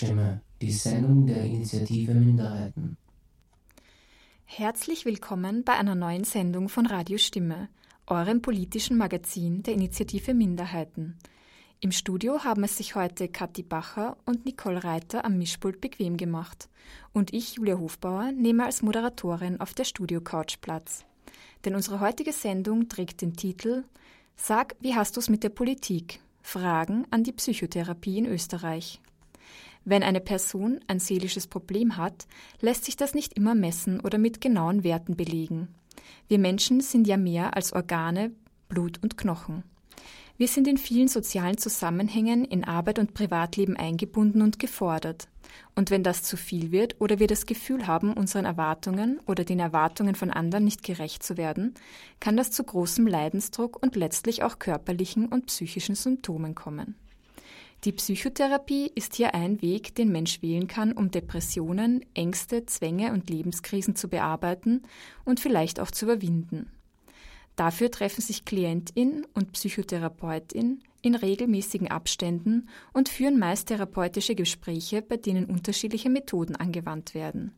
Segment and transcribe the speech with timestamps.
[0.00, 2.96] Radiostimme, die Sendung der Initiative Minderheiten.
[4.46, 7.68] Herzlich willkommen bei einer neuen Sendung von Radiostimme,
[8.06, 11.18] eurem politischen Magazin der Initiative Minderheiten.
[11.80, 16.70] Im Studio haben es sich heute Kathi Bacher und Nicole Reiter am Mischpult bequem gemacht.
[17.12, 21.04] Und ich, Julia Hofbauer, nehme als Moderatorin auf der Studio-Couch Platz.
[21.66, 23.84] Denn unsere heutige Sendung trägt den Titel
[24.34, 26.20] Sag, wie hast du's mit der Politik?
[26.40, 29.02] Fragen an die Psychotherapie in Österreich.
[29.84, 32.26] Wenn eine Person ein seelisches Problem hat,
[32.60, 35.68] lässt sich das nicht immer messen oder mit genauen Werten belegen.
[36.28, 38.32] Wir Menschen sind ja mehr als Organe,
[38.68, 39.64] Blut und Knochen.
[40.36, 45.28] Wir sind in vielen sozialen Zusammenhängen in Arbeit und Privatleben eingebunden und gefordert.
[45.74, 49.60] Und wenn das zu viel wird oder wir das Gefühl haben, unseren Erwartungen oder den
[49.60, 51.74] Erwartungen von anderen nicht gerecht zu werden,
[52.20, 56.94] kann das zu großem Leidensdruck und letztlich auch körperlichen und psychischen Symptomen kommen.
[57.84, 63.30] Die Psychotherapie ist hier ein Weg, den Mensch wählen kann, um Depressionen, Ängste, Zwänge und
[63.30, 64.82] Lebenskrisen zu bearbeiten
[65.24, 66.70] und vielleicht auch zu überwinden.
[67.56, 75.16] Dafür treffen sich Klientin und Psychotherapeutin in regelmäßigen Abständen und führen meist therapeutische Gespräche, bei
[75.16, 77.52] denen unterschiedliche Methoden angewandt werden.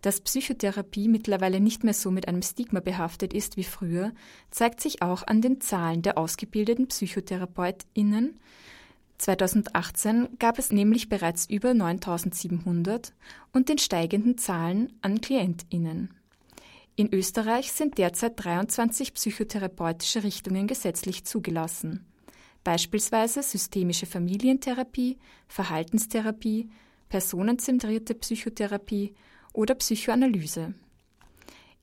[0.00, 4.12] Dass Psychotherapie mittlerweile nicht mehr so mit einem Stigma behaftet ist wie früher,
[4.50, 8.40] zeigt sich auch an den Zahlen der ausgebildeten Psychotherapeutinnen.
[9.22, 13.12] 2018 gab es nämlich bereits über 9700
[13.52, 16.12] und den steigenden Zahlen an Klientinnen.
[16.96, 22.04] In Österreich sind derzeit 23 psychotherapeutische Richtungen gesetzlich zugelassen,
[22.64, 26.68] beispielsweise systemische Familientherapie, Verhaltenstherapie,
[27.08, 29.14] personenzentrierte Psychotherapie
[29.52, 30.74] oder Psychoanalyse.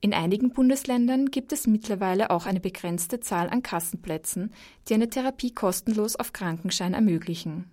[0.01, 4.53] In einigen Bundesländern gibt es mittlerweile auch eine begrenzte Zahl an Kassenplätzen,
[4.87, 7.69] die eine Therapie kostenlos auf Krankenschein ermöglichen.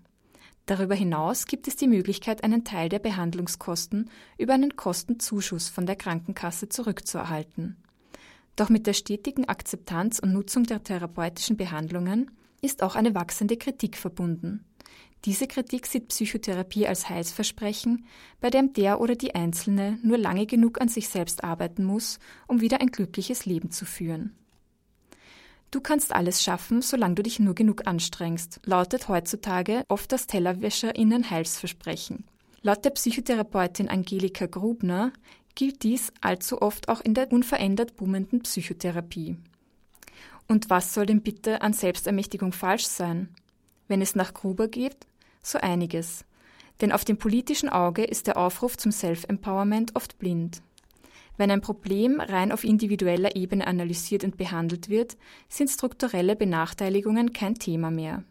[0.67, 5.95] Darüber hinaus gibt es die Möglichkeit, einen Teil der Behandlungskosten über einen Kostenzuschuss von der
[5.95, 7.77] Krankenkasse zurückzuerhalten.
[8.57, 13.97] Doch mit der stetigen Akzeptanz und Nutzung der therapeutischen Behandlungen ist auch eine wachsende Kritik
[13.97, 14.65] verbunden.
[15.27, 18.07] Diese Kritik sieht Psychotherapie als Heilsversprechen,
[18.41, 22.61] bei dem der oder die Einzelne nur lange genug an sich selbst arbeiten muss, um
[22.61, 24.37] wieder ein glückliches Leben zu führen.
[25.73, 31.29] Du kannst alles schaffen, solange du dich nur genug anstrengst, lautet heutzutage oft das Tellerwäscherinnen
[31.29, 32.25] Heilsversprechen.
[32.63, 35.13] Laut der Psychotherapeutin Angelika Grubner
[35.57, 39.39] gilt dies allzu oft auch in der unverändert boomenden Psychotherapie.
[40.47, 43.35] Und was soll denn bitte an Selbstermächtigung falsch sein?
[43.89, 44.97] Wenn es nach Gruber geht,
[45.47, 46.25] so einiges.
[46.81, 50.63] Denn auf dem politischen Auge ist der Aufruf zum Self-Empowerment oft blind.
[51.39, 55.17] Wenn ein Problem rein auf individueller Ebene analysiert und behandelt wird,
[55.49, 58.25] sind strukturelle Benachteiligungen kein Thema mehr.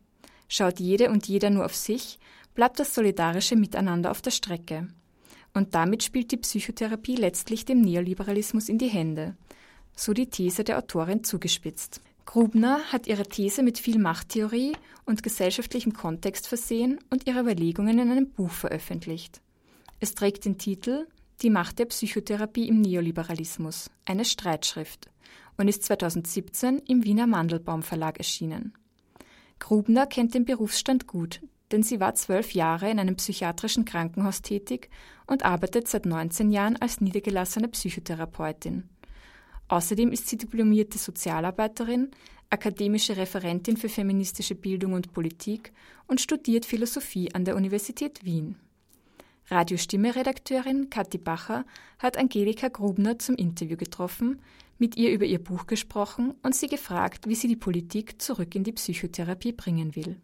[0.48, 2.20] Schaut jede und jeder nur auf sich,
[2.54, 4.88] bleibt das solidarische Miteinander auf der Strecke.
[5.54, 9.36] Und damit spielt die Psychotherapie letztlich dem Neoliberalismus in die Hände.
[9.96, 12.02] So die These der Autorin zugespitzt.
[12.26, 14.76] Grubner hat ihre These mit viel Machttheorie
[15.06, 19.42] und gesellschaftlichem Kontext versehen und ihre Überlegungen in einem Buch veröffentlicht.
[20.00, 21.08] Es trägt den Titel
[21.42, 25.10] die Macht der Psychotherapie im Neoliberalismus, eine Streitschrift,
[25.58, 28.74] und ist 2017 im Wiener Mandelbaum Verlag erschienen.
[29.60, 31.42] Grubner kennt den Berufsstand gut,
[31.72, 34.90] denn sie war zwölf Jahre in einem psychiatrischen Krankenhaus tätig
[35.28, 38.90] und arbeitet seit 19 Jahren als niedergelassene Psychotherapeutin.
[39.68, 42.12] Außerdem ist sie diplomierte Sozialarbeiterin,
[42.50, 45.74] akademische Referentin für feministische Bildung und Politik
[46.08, 48.56] und studiert Philosophie an der Universität Wien.
[49.50, 51.66] Radiostimme-Redakteurin Kathi Bacher
[52.00, 54.42] hat Angelika Grubner zum Interview getroffen,
[54.78, 58.64] mit ihr über ihr Buch gesprochen und sie gefragt, wie sie die Politik zurück in
[58.64, 60.20] die Psychotherapie bringen will.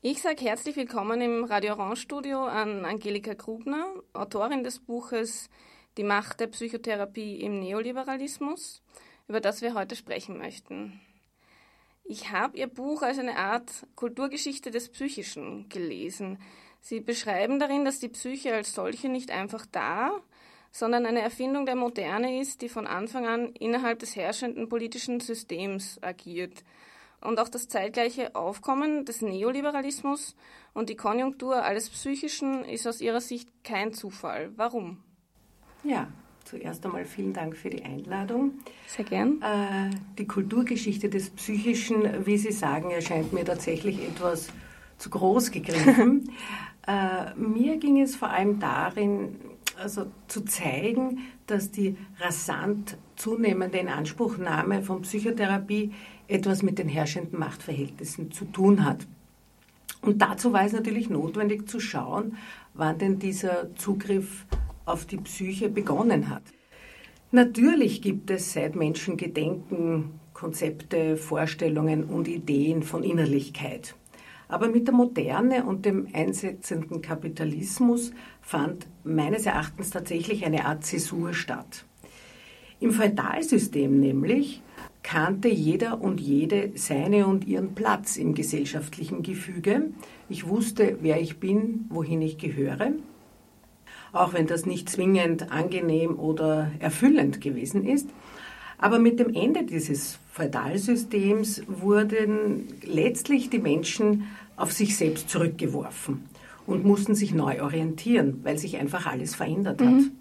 [0.00, 5.48] Ich sage herzlich willkommen im Radio Orange Studio an Angelika Grubner, Autorin des Buches
[5.98, 8.82] Die Macht der Psychotherapie im Neoliberalismus,
[9.26, 11.00] über das wir heute sprechen möchten.
[12.04, 16.38] Ich habe Ihr Buch als eine Art Kulturgeschichte des Psychischen gelesen.
[16.80, 20.12] Sie beschreiben darin, dass die Psyche als solche nicht einfach da,
[20.70, 25.98] sondern eine Erfindung der Moderne ist, die von Anfang an innerhalb des herrschenden politischen Systems
[26.00, 26.62] agiert.
[27.20, 30.36] Und auch das zeitgleiche Aufkommen des Neoliberalismus
[30.74, 34.52] und die Konjunktur alles Psychischen ist aus Ihrer Sicht kein Zufall.
[34.54, 35.02] Warum?
[35.88, 36.06] Ja,
[36.44, 38.52] zuerst einmal vielen Dank für die Einladung.
[38.86, 39.40] Sehr gern.
[39.40, 44.48] Äh, die Kulturgeschichte des Psychischen, wie Sie sagen, erscheint mir tatsächlich etwas
[44.98, 46.30] zu groß gegriffen.
[46.86, 49.36] Äh, mir ging es vor allem darin,
[49.76, 55.92] also zu zeigen, dass die rasant zunehmende Inanspruchnahme von Psychotherapie
[56.28, 59.06] etwas mit den herrschenden Machtverhältnissen zu tun hat.
[60.00, 62.38] Und dazu war es natürlich notwendig zu schauen,
[62.72, 64.46] wann denn dieser Zugriff
[64.88, 66.42] auf die Psyche begonnen hat.
[67.30, 73.96] Natürlich gibt es seit Menschengedenken Konzepte, Vorstellungen und Ideen von Innerlichkeit.
[74.46, 81.34] Aber mit der Moderne und dem einsetzenden Kapitalismus fand meines Erachtens tatsächlich eine Art Zäsur
[81.34, 81.84] statt.
[82.80, 84.62] Im Feudalsystem nämlich
[85.02, 89.90] kannte jeder und jede seine und ihren Platz im gesellschaftlichen Gefüge.
[90.28, 92.92] Ich wusste, wer ich bin, wohin ich gehöre,
[94.12, 98.08] auch wenn das nicht zwingend angenehm oder erfüllend gewesen ist.
[98.78, 104.24] Aber mit dem Ende dieses Feudalsystems wurden letztlich die Menschen
[104.56, 106.24] auf sich selbst zurückgeworfen
[106.66, 109.88] und mussten sich neu orientieren, weil sich einfach alles verändert hat.
[109.88, 110.12] Mhm.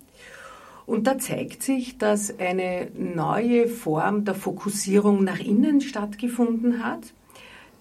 [0.87, 7.13] Und da zeigt sich, dass eine neue Form der Fokussierung nach innen stattgefunden hat,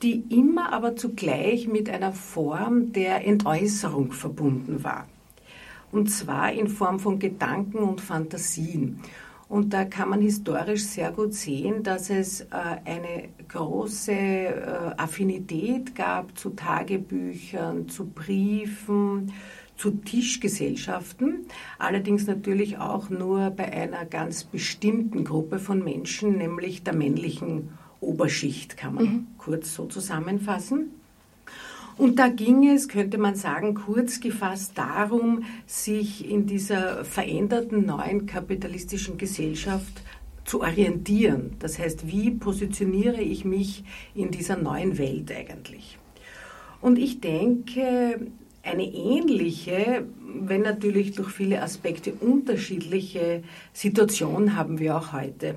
[0.03, 5.07] die immer aber zugleich mit einer Form der Entäußerung verbunden war.
[5.93, 9.01] Und zwar in Form von Gedanken und Fantasien.
[9.49, 12.47] Und da kann man historisch sehr gut sehen, dass es äh,
[12.85, 19.33] eine große äh, Affinität gab zu Tagebüchern, zu Briefen,
[19.77, 21.47] zu Tischgesellschaften,
[21.79, 27.69] allerdings natürlich auch nur bei einer ganz bestimmten Gruppe von Menschen, nämlich der männlichen
[28.01, 29.27] Oberschicht, kann man mhm.
[29.39, 30.93] kurz so zusammenfassen.
[31.99, 38.27] Und da ging es, könnte man sagen, kurz gefasst darum, sich in dieser veränderten neuen
[38.27, 40.03] kapitalistischen Gesellschaft
[40.45, 41.57] zu orientieren.
[41.59, 43.83] Das heißt, wie positioniere ich mich
[44.15, 45.99] in dieser neuen Welt eigentlich?
[46.83, 48.27] Und ich denke,
[48.63, 50.07] eine ähnliche,
[50.41, 55.55] wenn natürlich durch viele Aspekte unterschiedliche Situation haben wir auch heute.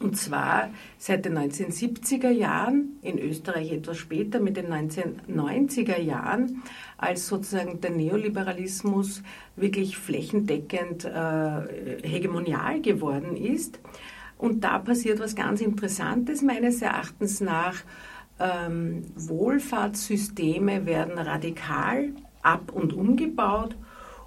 [0.00, 6.62] Und zwar seit den 1970er Jahren, in Österreich etwas später mit den 1990er Jahren,
[6.96, 9.22] als sozusagen der Neoliberalismus
[9.56, 13.80] wirklich flächendeckend äh, hegemonial geworden ist.
[14.36, 17.82] Und da passiert was ganz Interessantes meines Erachtens nach
[18.38, 22.10] ähm, Wohlfahrtssysteme werden radikal
[22.42, 23.76] ab- und umgebaut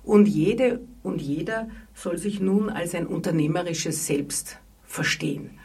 [0.04, 5.61] und jede und jeder soll sich nun als ein unternehmerisches Selbst verstehen.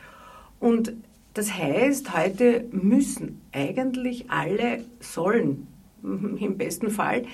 [0.60, 0.92] Und
[1.34, 5.66] das heißt, heute müssen eigentlich alle, sollen
[6.02, 7.24] im besten Fall,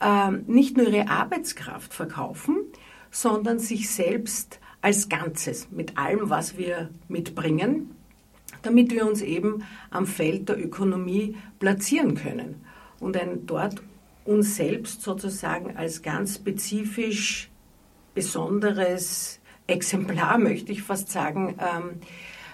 [0.00, 2.56] ähm, nicht nur ihre Arbeitskraft verkaufen,
[3.10, 7.96] sondern sich selbst als Ganzes mit allem, was wir mitbringen,
[8.62, 12.64] damit wir uns eben am Feld der Ökonomie platzieren können.
[13.00, 13.82] Und ein dort
[14.24, 17.50] uns selbst sozusagen als ganz spezifisch
[18.14, 22.00] besonderes Exemplar, möchte ich fast sagen, ähm,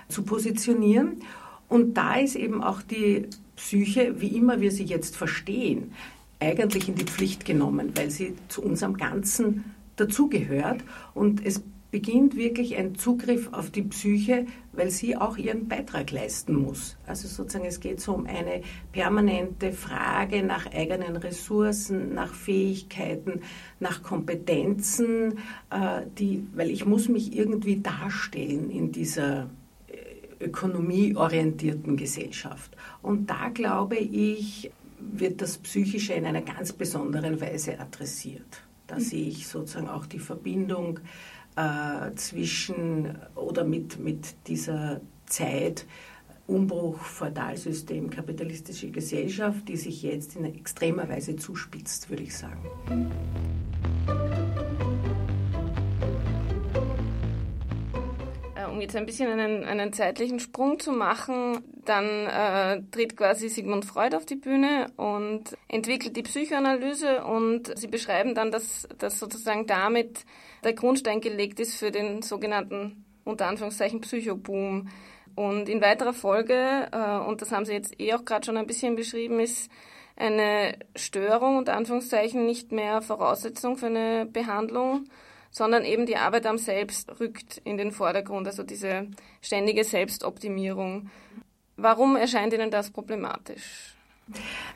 [0.09, 1.23] zu positionieren.
[1.69, 5.93] Und da ist eben auch die Psyche, wie immer wir sie jetzt verstehen,
[6.41, 9.65] eigentlich in die Pflicht genommen, weil sie zu unserem Ganzen
[9.97, 10.83] dazugehört.
[11.15, 11.63] Und es
[11.95, 16.97] beginnt wirklich ein Zugriff auf die Psyche, weil sie auch ihren Beitrag leisten muss.
[17.07, 23.43] Also sozusagen es geht so um eine permanente Frage nach eigenen Ressourcen, nach Fähigkeiten,
[23.79, 25.39] nach Kompetenzen,
[25.71, 29.49] äh, die, weil ich muss mich irgendwie darstellen in dieser
[30.45, 32.77] ökonomieorientierten Gesellschaft.
[33.03, 38.63] Und da glaube ich, wird das Psychische in einer ganz besonderen Weise adressiert.
[38.87, 41.01] Da sehe ich sozusagen auch die Verbindung
[41.57, 45.87] äh, zwischen oder mit, mit dieser Zeit
[46.47, 52.61] Umbruch, Feudalsystem, kapitalistische Gesellschaft, die sich jetzt in extremer Weise zuspitzt, würde ich sagen.
[58.75, 63.85] Um jetzt ein bisschen einen, einen zeitlichen Sprung zu machen, dann äh, tritt quasi Sigmund
[63.85, 69.69] Freud auf die Bühne und entwickelt die Psychoanalyse und sie beschreiben dann, dass, dass sozusagen
[69.69, 70.25] damit
[70.65, 74.89] der Grundstein gelegt ist für den sogenannten unter Anführungszeichen Psychoboom.
[75.37, 78.67] Und in weiterer Folge, äh, und das haben Sie jetzt eh auch gerade schon ein
[78.67, 79.71] bisschen beschrieben, ist
[80.17, 85.05] eine Störung unter Anführungszeichen nicht mehr Voraussetzung für eine Behandlung,
[85.55, 89.07] sondern eben die Arbeit am Selbst rückt in den Vordergrund, also diese
[89.41, 91.11] ständige Selbstoptimierung.
[91.77, 93.95] Warum erscheint Ihnen das problematisch?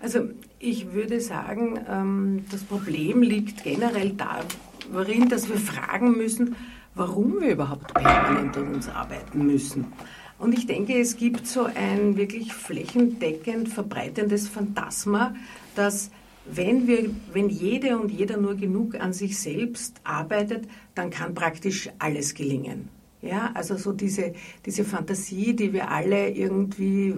[0.01, 0.31] Also
[0.61, 6.55] ich würde sagen, ähm, das Problem liegt generell darin, dass wir fragen müssen,
[6.95, 9.93] warum wir überhaupt permanent an uns arbeiten müssen.
[10.39, 15.35] Und ich denke, es gibt so ein wirklich flächendeckend verbreitendes Phantasma,
[15.75, 16.13] dass
[16.51, 21.91] wenn, wir, wenn jede und jeder nur genug an sich selbst arbeitet, dann kann praktisch
[21.99, 22.89] alles gelingen.
[23.21, 24.33] Ja, also so diese,
[24.65, 27.17] diese Fantasie, die wir alle irgendwie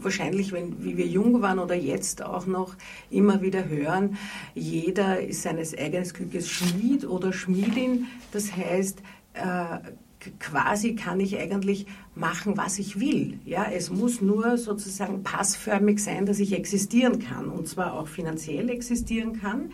[0.00, 2.76] wahrscheinlich, wenn, wie wir jung waren oder jetzt auch noch
[3.10, 4.16] immer wieder hören,
[4.54, 8.06] jeder ist seines eigenen Glückes Schmied oder Schmiedin.
[8.32, 9.00] Das heißt,
[9.34, 9.78] äh,
[10.38, 13.38] quasi kann ich eigentlich machen, was ich will.
[13.44, 18.68] Ja, es muss nur sozusagen passförmig sein, dass ich existieren kann und zwar auch finanziell
[18.70, 19.70] existieren kann.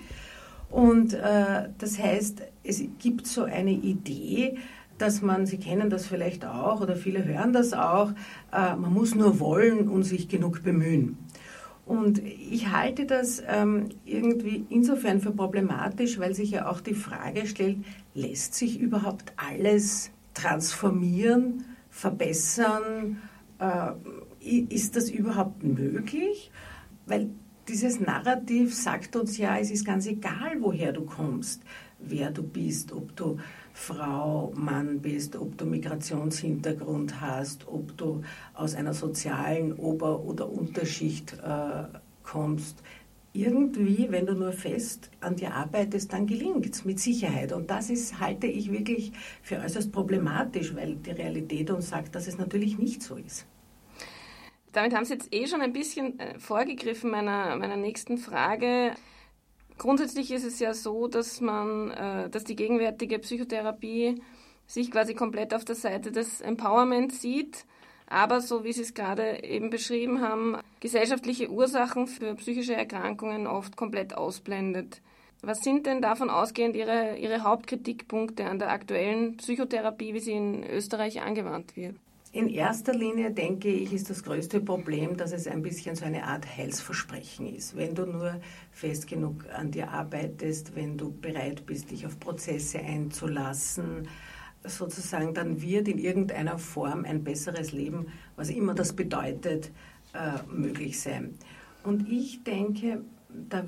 [0.70, 4.56] Und äh, das heißt, es gibt so eine Idee,
[4.98, 8.12] dass man, Sie kennen das vielleicht auch oder viele hören das auch,
[8.52, 11.18] äh, man muss nur wollen und sich genug bemühen.
[11.86, 17.46] Und ich halte das ähm, irgendwie insofern für problematisch, weil sich ja auch die Frage
[17.46, 17.76] stellt,
[18.14, 23.22] lässt sich überhaupt alles transformieren, verbessern?
[23.58, 23.92] Äh,
[24.44, 26.50] ist das überhaupt möglich?
[27.06, 27.30] Weil
[27.68, 31.62] dieses Narrativ sagt uns ja, es ist ganz egal, woher du kommst,
[31.98, 33.38] wer du bist, ob du
[33.72, 38.22] Frau, Mann bist, ob du Migrationshintergrund hast, ob du
[38.52, 41.84] aus einer sozialen Ober- oder Unterschicht äh,
[42.22, 42.82] kommst.
[43.36, 47.52] Irgendwie, wenn du nur fest an dir arbeitest, dann gelingt es mit Sicherheit.
[47.52, 49.12] Und das ist, halte ich wirklich
[49.42, 53.44] für äußerst problematisch, weil die Realität uns sagt, dass es natürlich nicht so ist.
[54.70, 58.94] Damit haben Sie jetzt eh schon ein bisschen äh, vorgegriffen meiner, meiner nächsten Frage.
[59.78, 64.22] Grundsätzlich ist es ja so, dass man, äh, dass die gegenwärtige Psychotherapie
[64.66, 67.66] sich quasi komplett auf der Seite des Empowerment sieht,
[68.06, 73.76] aber so wie Sie es gerade eben beschrieben haben, gesellschaftliche Ursachen für psychische Erkrankungen oft
[73.76, 75.00] komplett ausblendet.
[75.42, 80.64] Was sind denn davon ausgehend Ihre, Ihre Hauptkritikpunkte an der aktuellen Psychotherapie, wie sie in
[80.64, 81.96] Österreich angewandt wird?
[82.34, 86.24] In erster Linie denke ich, ist das größte Problem, dass es ein bisschen so eine
[86.24, 87.76] Art Heilsversprechen ist.
[87.76, 88.40] Wenn du nur
[88.72, 94.08] fest genug an dir arbeitest, wenn du bereit bist, dich auf Prozesse einzulassen,
[94.64, 98.06] sozusagen, dann wird in irgendeiner Form ein besseres Leben,
[98.36, 99.70] was immer das bedeutet,
[100.14, 101.34] äh, möglich sein.
[101.82, 103.02] Und ich denke,
[103.50, 103.64] da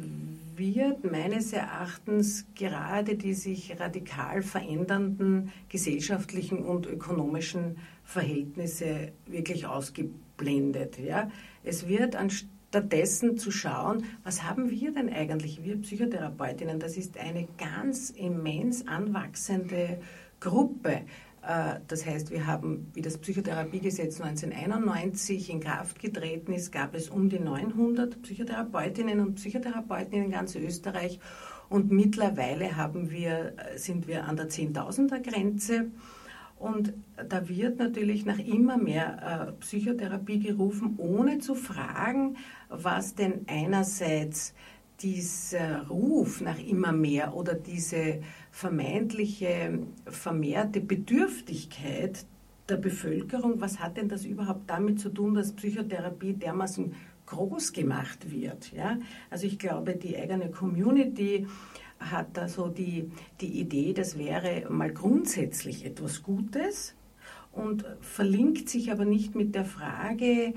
[0.54, 10.98] wird meines Erachtens gerade die sich radikal verändernden gesellschaftlichen und ökonomischen Verhältnisse wirklich ausgeblendet.
[10.98, 11.30] Ja?
[11.62, 17.46] Es wird anstattdessen zu schauen, was haben wir denn eigentlich, wir Psychotherapeutinnen, das ist eine
[17.58, 19.98] ganz immens anwachsende
[20.40, 21.02] Gruppe.
[21.46, 27.08] Äh, das heißt, wir haben, wie das Psychotherapiegesetz 1991 in Kraft getreten ist, gab es
[27.08, 31.20] um die 900 Psychotherapeutinnen und Psychotherapeuten in ganz Österreich.
[31.68, 35.90] Und mittlerweile haben wir, äh, sind wir an der 10.000er Grenze.
[36.58, 36.94] Und
[37.28, 42.36] da wird natürlich nach immer mehr äh, Psychotherapie gerufen, ohne zu fragen,
[42.70, 44.54] was denn einerseits
[45.00, 52.24] dieser Ruf nach immer mehr oder diese vermeintliche vermehrte Bedürftigkeit
[52.68, 56.94] der Bevölkerung, was hat denn das überhaupt damit zu tun, dass Psychotherapie dermaßen
[57.26, 58.72] groß gemacht wird?
[58.72, 58.98] Ja?
[59.30, 61.46] Also ich glaube, die eigene Community
[61.98, 63.10] hat da so die,
[63.40, 66.94] die Idee, das wäre mal grundsätzlich etwas Gutes
[67.52, 70.54] und verlinkt sich aber nicht mit der Frage,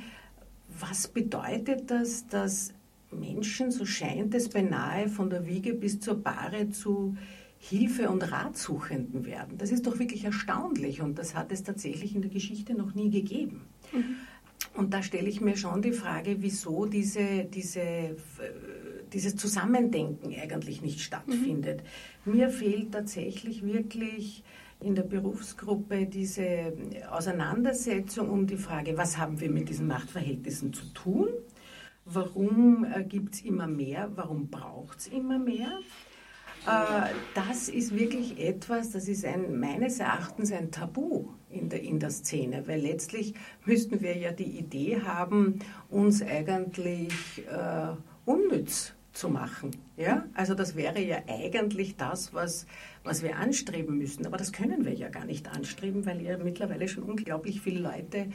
[0.79, 2.73] was bedeutet das, dass
[3.11, 7.17] Menschen, so scheint es beinahe, von der Wiege bis zur Bahre zu
[7.57, 9.57] Hilfe- und Ratsuchenden werden.
[9.57, 13.09] Das ist doch wirklich erstaunlich und das hat es tatsächlich in der Geschichte noch nie
[13.09, 13.61] gegeben.
[13.91, 14.15] Mhm.
[14.75, 18.15] Und da stelle ich mir schon die Frage, wieso diese, diese
[19.13, 21.83] dieses Zusammendenken eigentlich nicht stattfindet.
[22.25, 22.33] Mhm.
[22.33, 24.43] Mir fehlt tatsächlich wirklich
[24.79, 26.73] in der Berufsgruppe diese
[27.11, 31.27] Auseinandersetzung um die Frage, was haben wir mit diesen Machtverhältnissen zu tun?
[32.11, 34.09] Warum äh, gibt es immer mehr?
[34.15, 35.79] Warum braucht es immer mehr?
[36.65, 41.99] Äh, das ist wirklich etwas, das ist ein, meines Erachtens ein Tabu in der, in
[41.99, 43.35] der Szene, weil letztlich
[43.65, 49.71] müssten wir ja die Idee haben, uns eigentlich äh, unnütz zu machen.
[49.97, 50.25] Ja?
[50.33, 52.65] Also das wäre ja eigentlich das, was,
[53.03, 54.25] was wir anstreben müssen.
[54.25, 58.27] Aber das können wir ja gar nicht anstreben, weil ja mittlerweile schon unglaublich viele Leute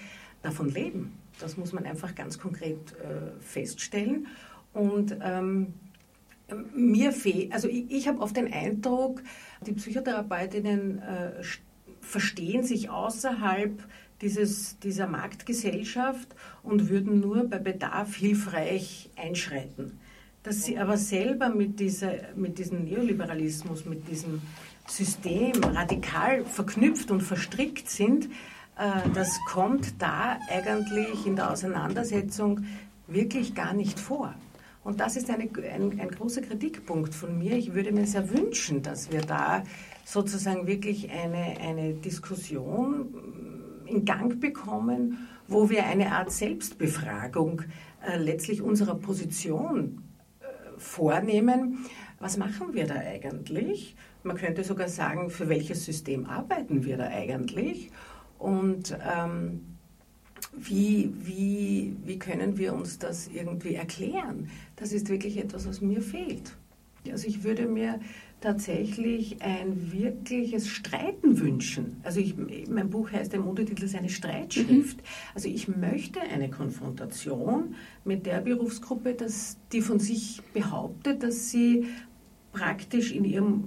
[0.45, 1.13] davon leben.
[1.41, 4.27] Das muss man einfach ganz konkret äh, feststellen.
[4.73, 5.75] Und ähm,
[6.75, 9.23] mir fehlt, also ich, ich habe oft den Eindruck,
[9.67, 11.43] die Psychotherapeutinnen äh,
[12.01, 13.83] verstehen sich außerhalb
[14.21, 16.29] dieses, dieser Marktgesellschaft
[16.63, 19.99] und würden nur bei Bedarf hilfreich einschreiten
[20.45, 24.43] dass sie aber selber mit, dieser, mit diesem Neoliberalismus, mit diesem
[24.87, 28.29] System radikal verknüpft und verstrickt sind,
[28.76, 32.64] das kommt da eigentlich in der Auseinandersetzung
[33.07, 34.35] wirklich gar nicht vor.
[34.83, 37.57] Und das ist eine, ein, ein großer Kritikpunkt von mir.
[37.57, 39.64] Ich würde mir sehr wünschen, dass wir da
[40.04, 43.14] sozusagen wirklich eine, eine Diskussion
[43.87, 47.62] in Gang bekommen, wo wir eine Art Selbstbefragung
[48.07, 50.02] äh, letztlich unserer Position
[50.40, 51.87] äh, vornehmen.
[52.19, 53.97] Was machen wir da eigentlich?
[54.23, 57.90] Man könnte sogar sagen, für welches System arbeiten wir da eigentlich?
[58.38, 59.61] Und ähm,
[60.57, 64.50] wie, wie, wie können wir uns das irgendwie erklären?
[64.76, 66.57] Das ist wirklich etwas, was mir fehlt.
[67.11, 68.00] Also ich würde mir
[68.41, 71.97] tatsächlich ein wirkliches Streiten wünschen.
[72.03, 72.35] Also ich,
[72.69, 74.99] mein Buch heißt, der Untertitel ist eine Streitschrift.
[74.99, 75.03] Mhm.
[75.35, 77.75] Also ich möchte eine Konfrontation
[78.05, 81.87] mit der Berufsgruppe, dass, die von sich behauptet, dass sie
[82.53, 83.64] praktisch in ihrem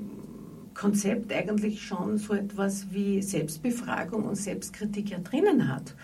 [0.77, 5.95] Konzept eigentlich schon so etwas wie Selbstbefragung und Selbstkritik ja drinnen hat.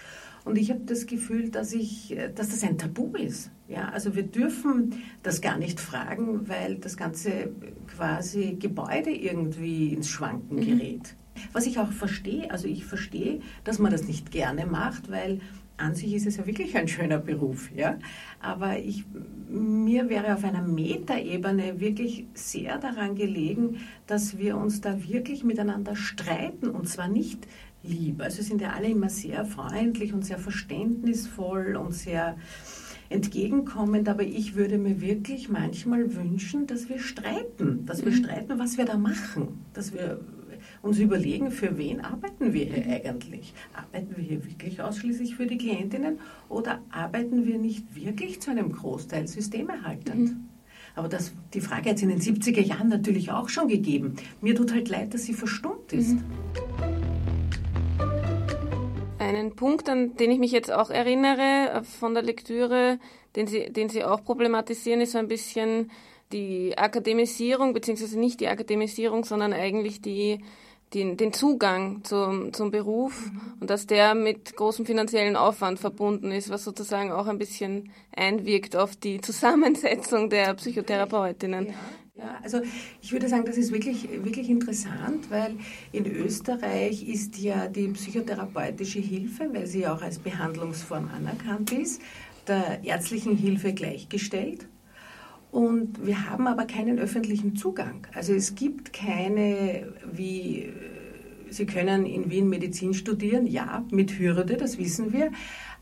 [0.46, 3.50] Und ich habe das Gefühl, dass, ich, dass das ein Tabu ist.
[3.70, 7.52] Ja, also wir dürfen das gar nicht fragen, weil das ganze
[7.96, 10.62] quasi Gebäude irgendwie ins Schwanken mhm.
[10.62, 11.16] gerät.
[11.36, 11.42] Mhm.
[11.54, 15.40] Was ich auch verstehe, also ich verstehe, dass man das nicht gerne macht, weil
[15.78, 17.98] an sich ist es ja wirklich ein schöner Beruf, ja.
[18.40, 19.06] Aber ich,
[19.50, 23.78] mir wäre auf einer Metaebene wirklich sehr daran gelegen,
[24.08, 27.48] dass wir uns da wirklich miteinander streiten und zwar nicht
[27.84, 28.22] lieb.
[28.22, 32.38] Also sind ja alle immer sehr freundlich und sehr verständnisvoll und sehr
[33.10, 38.24] entgegenkommend, aber ich würde mir wirklich manchmal wünschen, dass wir streiten, dass wir mhm.
[38.24, 40.20] streiten, was wir da machen, dass wir
[40.84, 43.54] uns überlegen, für wen arbeiten wir hier eigentlich?
[43.74, 48.72] Arbeiten wir hier wirklich ausschließlich für die Klientinnen oder arbeiten wir nicht wirklich zu einem
[48.72, 50.32] Großteil systemerhaltend?
[50.32, 50.50] Mhm.
[50.96, 54.18] Aber das, die Frage hat es in den 70er Jahren natürlich auch schon gegeben.
[54.42, 56.16] Mir tut halt leid, dass sie verstummt ist.
[56.16, 56.24] Mhm.
[59.20, 63.00] Einen Punkt, an den ich mich jetzt auch erinnere von der Lektüre,
[63.38, 65.90] den Sie, den Sie auch problematisieren, ist so ein bisschen
[66.34, 70.40] die Akademisierung, beziehungsweise nicht die Akademisierung, sondern eigentlich die,
[70.94, 73.54] die den Zugang zum, zum Beruf mhm.
[73.62, 78.76] und dass der mit großem finanziellen Aufwand verbunden ist, was sozusagen auch ein bisschen einwirkt
[78.76, 81.68] auf die Zusammensetzung der Psychotherapeutinnen.
[81.68, 81.74] Ja.
[82.16, 82.62] Ja, also
[83.02, 85.56] ich würde sagen, das ist wirklich, wirklich interessant, weil
[85.92, 92.04] in Österreich ist ja die psychotherapeutische Hilfe, weil sie auch als Behandlungsform anerkannt ist,
[92.48, 94.68] der ärztlichen Hilfe gleichgestellt.
[95.54, 98.08] Und wir haben aber keinen öffentlichen Zugang.
[98.16, 100.74] Also es gibt keine, wie
[101.52, 105.32] Sie können in Wien Medizin studieren, ja, mit Hürde, das wissen wir.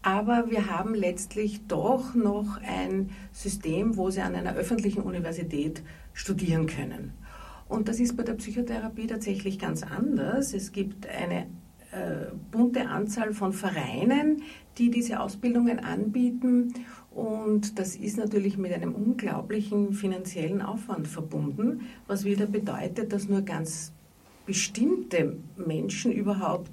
[0.02, 6.68] Aber wir haben letztlich doch noch ein System, wo Sie an einer öffentlichen Universität studieren
[6.68, 7.14] können.
[7.70, 10.54] Und das ist bei der Psychotherapie tatsächlich ganz anders.
[10.54, 11.48] Es gibt eine
[11.92, 14.44] äh, bunte Anzahl von Vereinen,
[14.78, 16.74] die diese Ausbildungen anbieten.
[17.12, 23.42] Und das ist natürlich mit einem unglaublichen finanziellen Aufwand verbunden, was wieder bedeutet, dass nur
[23.42, 23.92] ganz
[24.46, 26.72] bestimmte Menschen überhaupt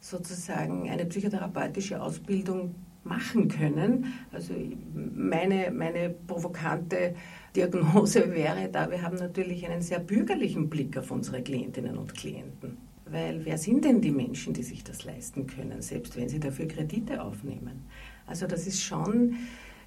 [0.00, 2.74] sozusagen eine psychotherapeutische Ausbildung
[3.04, 4.12] machen können.
[4.30, 4.54] Also
[4.94, 7.14] meine, meine provokante
[7.56, 12.76] Diagnose wäre da, wir haben natürlich einen sehr bürgerlichen Blick auf unsere Klientinnen und Klienten.
[13.06, 16.68] Weil wer sind denn die Menschen, die sich das leisten können, selbst wenn sie dafür
[16.68, 17.86] Kredite aufnehmen?
[18.26, 19.36] Also das ist schon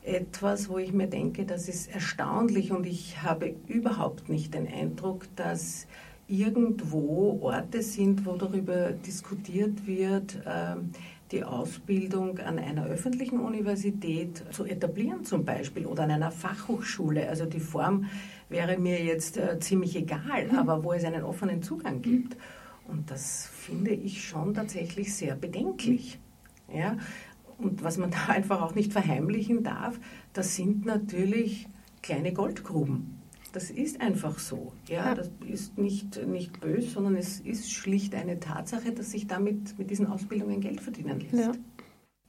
[0.03, 5.25] etwas, wo ich mir denke, das ist erstaunlich und ich habe überhaupt nicht den Eindruck,
[5.35, 5.87] dass
[6.27, 10.91] irgendwo Orte sind, wo darüber diskutiert wird, ähm,
[11.31, 17.29] die Ausbildung an einer öffentlichen Universität zu etablieren zum Beispiel oder an einer Fachhochschule.
[17.29, 18.05] Also die Form
[18.49, 20.57] wäre mir jetzt äh, ziemlich egal, mhm.
[20.57, 22.35] aber wo es einen offenen Zugang gibt.
[22.87, 26.19] Und das finde ich schon tatsächlich sehr bedenklich.
[26.73, 26.97] Ja?
[27.61, 29.99] Und was man da einfach auch nicht verheimlichen darf,
[30.33, 31.67] das sind natürlich
[32.01, 33.17] kleine Goldgruben.
[33.53, 34.71] Das ist einfach so.
[34.87, 39.77] Ja, das ist nicht, nicht böse, sondern es ist schlicht eine Tatsache, dass sich damit
[39.77, 41.33] mit diesen Ausbildungen Geld verdienen lässt.
[41.33, 41.51] Ja.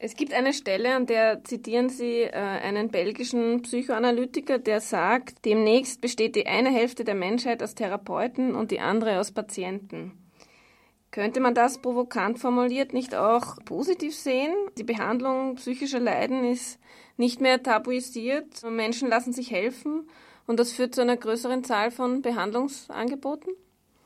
[0.04, 6.00] Es gibt eine Stelle, an der zitieren Sie äh, einen belgischen Psychoanalytiker, der sagt, demnächst
[6.00, 10.21] besteht die eine Hälfte der Menschheit aus Therapeuten und die andere aus Patienten.
[11.12, 14.50] Könnte man das provokant formuliert nicht auch positiv sehen?
[14.78, 16.78] Die Behandlung psychischer Leiden ist
[17.18, 18.62] nicht mehr tabuisiert.
[18.64, 20.08] Menschen lassen sich helfen
[20.46, 23.52] und das führt zu einer größeren Zahl von Behandlungsangeboten?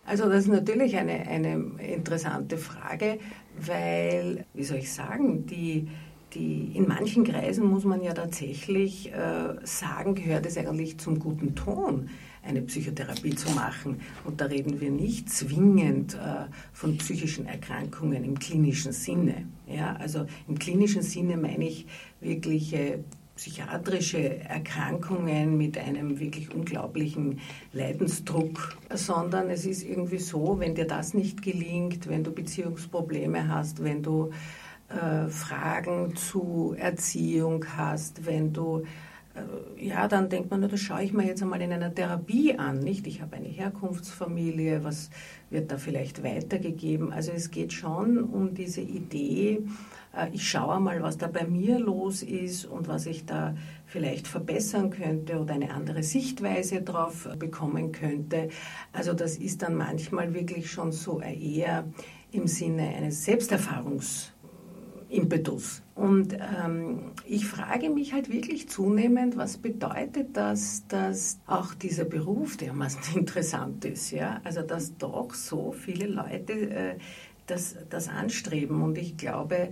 [0.04, 3.20] Also das ist natürlich eine, eine interessante Frage,
[3.56, 5.88] weil, wie soll ich sagen, die,
[6.34, 11.54] die, in manchen Kreisen muss man ja tatsächlich äh, sagen, gehört es eigentlich zum guten
[11.54, 12.10] Ton,
[12.46, 14.00] eine Psychotherapie zu machen.
[14.24, 19.46] Und da reden wir nicht zwingend äh, von psychischen Erkrankungen im klinischen Sinne.
[19.66, 21.86] Ja, also im klinischen Sinne meine ich
[22.20, 23.00] wirkliche
[23.36, 27.40] psychiatrische Erkrankungen mit einem wirklich unglaublichen
[27.72, 33.84] Leidensdruck, sondern es ist irgendwie so, wenn dir das nicht gelingt, wenn du Beziehungsprobleme hast,
[33.84, 34.30] wenn du
[34.88, 38.84] äh, Fragen zu Erziehung hast, wenn du
[39.78, 43.06] ja, dann denkt man, das schaue ich mir jetzt einmal in einer Therapie an, nicht?
[43.06, 45.10] Ich habe eine Herkunftsfamilie, was
[45.50, 47.12] wird da vielleicht weitergegeben?
[47.12, 49.62] Also es geht schon um diese Idee,
[50.16, 53.54] äh, ich schaue mal, was da bei mir los ist und was ich da
[53.86, 58.48] vielleicht verbessern könnte oder eine andere Sichtweise drauf bekommen könnte.
[58.92, 61.84] Also das ist dann manchmal wirklich schon so eher
[62.32, 64.32] im Sinne eines Selbsterfahrungs
[65.08, 65.82] Impetus.
[65.94, 72.56] Und ähm, ich frage mich halt wirklich zunehmend, was bedeutet das, dass auch dieser Beruf
[72.56, 74.40] dermaßen interessant ist, ja?
[74.44, 76.94] Also dass doch so viele Leute äh,
[77.46, 78.82] das, das anstreben.
[78.82, 79.70] Und ich glaube,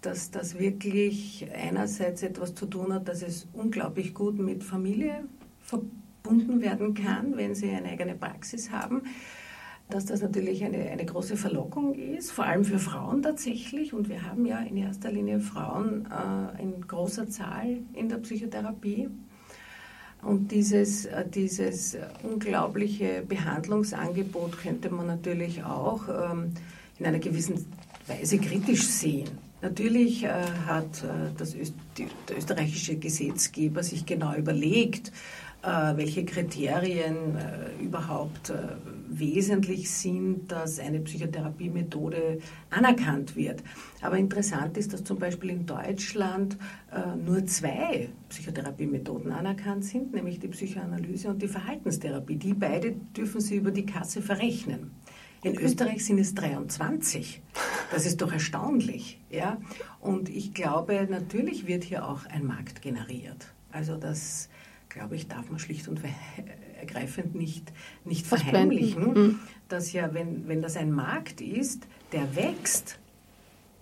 [0.00, 5.24] dass das wirklich einerseits etwas zu tun hat, dass es unglaublich gut mit Familie
[5.60, 9.02] verbunden werden kann, wenn sie eine eigene Praxis haben
[9.90, 13.92] dass das natürlich eine, eine große Verlockung ist, vor allem für Frauen tatsächlich.
[13.92, 19.08] Und wir haben ja in erster Linie Frauen äh, in großer Zahl in der Psychotherapie.
[20.22, 26.52] Und dieses, äh, dieses unglaubliche Behandlungsangebot könnte man natürlich auch ähm,
[26.98, 27.66] in einer gewissen
[28.06, 29.28] Weise kritisch sehen.
[29.60, 30.28] Natürlich äh,
[30.66, 35.12] hat äh, das Öst die, der österreichische Gesetzgeber sich genau überlegt,
[35.96, 38.54] welche Kriterien äh, überhaupt äh,
[39.08, 42.38] wesentlich sind, dass eine Psychotherapiemethode
[42.70, 43.62] anerkannt wird.
[44.02, 46.56] Aber interessant ist, dass zum Beispiel in Deutschland
[47.24, 52.34] nur zwei Psychotherapiemethoden anerkannt sind, nämlich die Psychoanalyse und die Verhaltenstherapie.
[52.34, 54.90] Die beide dürfen Sie über die Kasse verrechnen.
[55.44, 57.42] In Österreich sind es 23.
[57.92, 59.20] Das ist doch erstaunlich.
[59.30, 59.58] Ja?
[60.00, 63.52] Und ich glaube, natürlich wird hier auch ein Markt generiert.
[63.70, 64.48] Also das
[64.94, 66.00] glaube ich, darf man schlicht und
[66.80, 67.70] ergreifend nicht,
[68.04, 69.40] nicht verheimlichen, mhm.
[69.68, 73.00] dass ja, wenn, wenn das ein Markt ist, der wächst,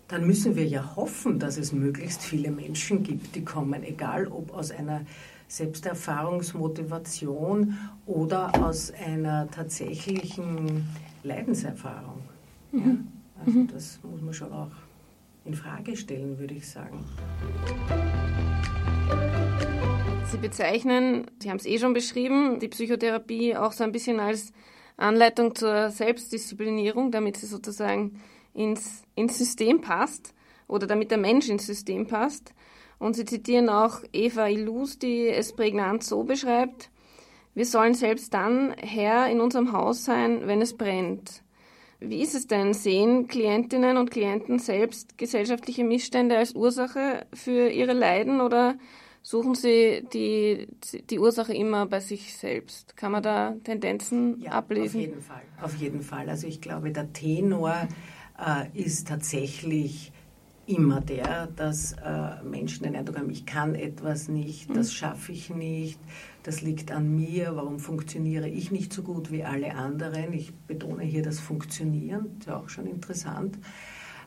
[0.09, 4.55] dann müssen wir ja hoffen, dass es möglichst viele Menschen gibt, die kommen, egal ob
[4.55, 5.03] aus einer
[5.49, 10.89] Selbsterfahrungsmotivation oder aus einer tatsächlichen
[11.23, 12.23] Leidenserfahrung.
[12.73, 12.81] Mhm.
[12.81, 12.97] Ja?
[13.45, 13.69] Also mhm.
[13.69, 14.71] das muss man schon auch
[15.45, 17.05] in Frage stellen, würde ich sagen.
[20.33, 24.55] Sie bezeichnen, Sie haben es eh schon beschrieben, die Psychotherapie auch so ein bisschen als
[24.97, 28.19] Anleitung zur Selbstdisziplinierung, damit sie sozusagen
[28.55, 30.33] ins, ins System passt
[30.69, 32.55] oder damit der Mensch ins System passt.
[32.99, 36.91] Und Sie zitieren auch Eva Illus, die es prägnant so beschreibt,
[37.55, 41.43] wir sollen selbst dann Herr in unserem Haus sein, wenn es brennt.
[42.01, 42.73] Wie ist es denn?
[42.73, 48.79] Sehen Klientinnen und Klienten selbst gesellschaftliche Missstände als Ursache für ihre Leiden oder
[49.23, 50.69] suchen Sie die,
[51.09, 52.97] die Ursache immer bei sich selbst.
[52.97, 55.01] Kann man da Tendenzen ja, ablesen?
[55.01, 55.43] Auf jeden Fall.
[55.61, 56.29] Auf jeden Fall.
[56.29, 57.89] Also ich glaube, der Tenor
[58.39, 60.13] äh, ist tatsächlich
[60.67, 64.75] immer der, dass äh, Menschen den Eindruck haben, ich kann etwas nicht, mhm.
[64.75, 65.99] das schaffe ich nicht,
[66.45, 70.33] das liegt an mir, warum funktioniere ich nicht so gut wie alle anderen.
[70.33, 73.59] Ich betone hier das Funktionieren, das ist ja auch schon interessant.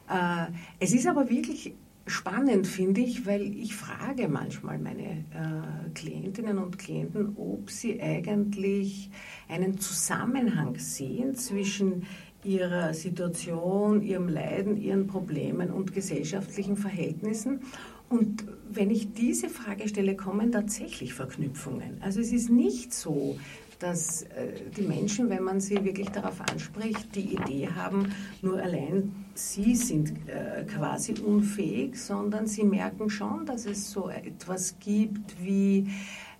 [0.10, 0.48] Äh,
[0.80, 1.74] es ist aber wirklich
[2.08, 9.10] spannend, finde ich, weil ich frage manchmal meine äh, Klientinnen und Klienten, ob sie eigentlich
[9.50, 12.06] einen Zusammenhang sehen zwischen
[12.44, 17.62] ihrer Situation, ihrem Leiden, ihren Problemen und gesellschaftlichen Verhältnissen.
[18.08, 21.98] Und wenn ich diese Frage stelle, kommen tatsächlich Verknüpfungen.
[22.02, 23.40] Also es ist nicht so,
[23.86, 29.14] dass äh, die Menschen, wenn man sie wirklich darauf anspricht, die Idee haben, nur allein
[29.36, 35.88] sie sind äh, quasi unfähig, sondern sie merken schon, dass es so etwas gibt wie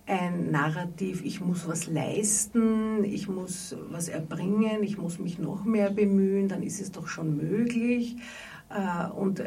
[0.06, 5.90] ein Narrativ, ich muss was leisten, ich muss was erbringen, ich muss mich noch mehr
[5.90, 8.16] bemühen, dann ist es doch schon möglich.
[8.70, 9.40] Äh, und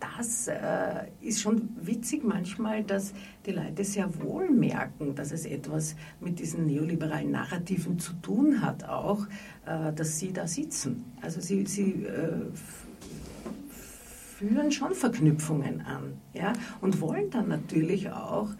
[0.00, 3.12] das äh, ist schon witzig manchmal, dass
[3.46, 8.84] die Leute sehr wohl merken, dass es etwas mit diesen neoliberalen Narrativen zu tun hat,
[8.84, 9.26] auch,
[9.66, 11.04] äh, dass sie da sitzen.
[11.20, 12.46] Also sie, sie äh,
[14.36, 18.50] führen schon Verknüpfungen an ja, und wollen dann natürlich auch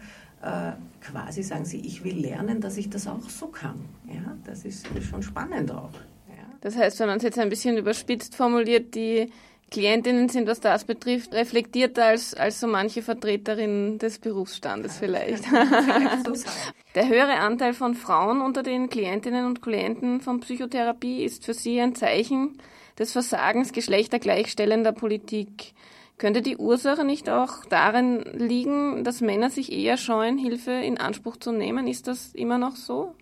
[0.41, 0.71] äh,
[1.01, 3.79] quasi sagen sie, ich will lernen, dass ich das auch so kann.
[4.07, 5.93] Ja, das ist, schon spannend auch.
[6.29, 6.45] Ja.
[6.61, 9.31] Das heißt, wenn man es jetzt ein bisschen überspitzt formuliert, die
[9.69, 15.43] Klientinnen sind, was das betrifft, reflektierter als, als so manche Vertreterinnen des Berufsstandes vielleicht.
[16.95, 21.79] Der höhere Anteil von Frauen unter den Klientinnen und Klienten von Psychotherapie ist für Sie
[21.79, 22.57] ein Zeichen
[22.97, 25.73] des Versagens geschlechtergleichstellender Politik.
[26.17, 31.37] Könnte die Ursache nicht auch darin liegen, dass Männer sich eher scheuen, Hilfe in Anspruch
[31.37, 31.87] zu nehmen?
[31.87, 33.15] Ist das immer noch so?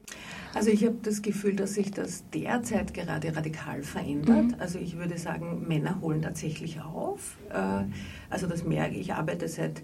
[0.58, 4.48] Also ich habe das Gefühl, dass sich das derzeit gerade radikal verändert.
[4.48, 4.56] Mhm.
[4.58, 7.38] Also ich würde sagen, Männer holen tatsächlich auf.
[7.52, 7.84] Äh,
[8.32, 9.02] also das merke ich.
[9.02, 9.84] Ich arbeite seit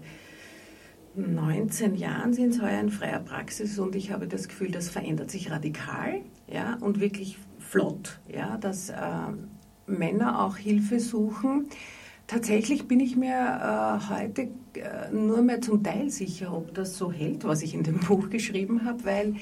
[1.14, 5.30] 19 Jahren sind es heuer in freier Praxis und ich habe das Gefühl, das verändert
[5.30, 8.96] sich radikal ja, und wirklich flott, ja, dass äh,
[9.86, 11.66] Männer auch Hilfe suchen.
[12.26, 17.12] Tatsächlich bin ich mir äh, heute äh, nur mehr zum Teil sicher, ob das so
[17.12, 19.34] hält, was ich in dem Buch geschrieben habe, weil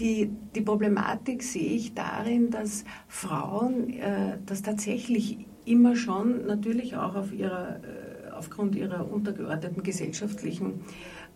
[0.00, 7.14] die, die Problematik sehe ich darin, dass Frauen äh, das tatsächlich immer schon natürlich auch
[7.14, 10.80] auf ihrer, äh, aufgrund ihrer untergeordneten gesellschaftlichen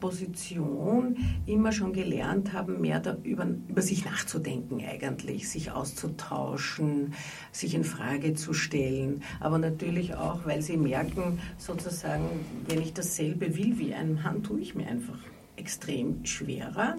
[0.01, 7.15] Position immer schon gelernt haben, mehr da über, über sich nachzudenken eigentlich, sich auszutauschen,
[7.53, 9.23] sich in Frage zu stellen.
[9.41, 12.25] Aber natürlich auch, weil sie merken, sozusagen,
[12.67, 15.19] wenn ich dasselbe will wie ein Mann, tue ich mir einfach
[15.57, 16.97] extrem schwerer.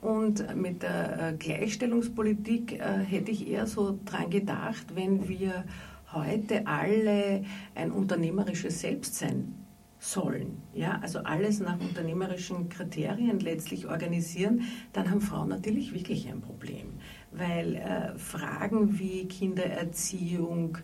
[0.00, 5.64] Und mit der äh, Gleichstellungspolitik äh, hätte ich eher so dran gedacht, wenn wir
[6.12, 9.61] heute alle ein unternehmerisches Selbstsein
[10.02, 14.62] sollen, ja, also alles nach unternehmerischen Kriterien letztlich organisieren,
[14.92, 16.94] dann haben Frauen natürlich wirklich ein Problem,
[17.30, 20.78] weil äh, Fragen wie Kindererziehung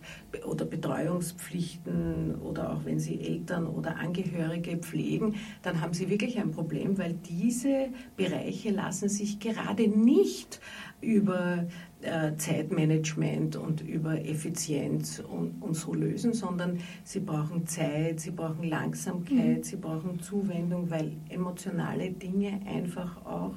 [0.45, 6.51] oder Betreuungspflichten oder auch wenn sie Eltern oder Angehörige pflegen, dann haben sie wirklich ein
[6.51, 10.61] Problem, weil diese Bereiche lassen sich gerade nicht
[11.01, 11.67] über
[12.01, 18.63] äh, Zeitmanagement und über Effizienz und, und, so lösen, sondern sie brauchen Zeit, sie brauchen
[18.63, 19.63] Langsamkeit, mhm.
[19.63, 23.55] sie brauchen Zuwendung, weil emotionale Dinge einfach auch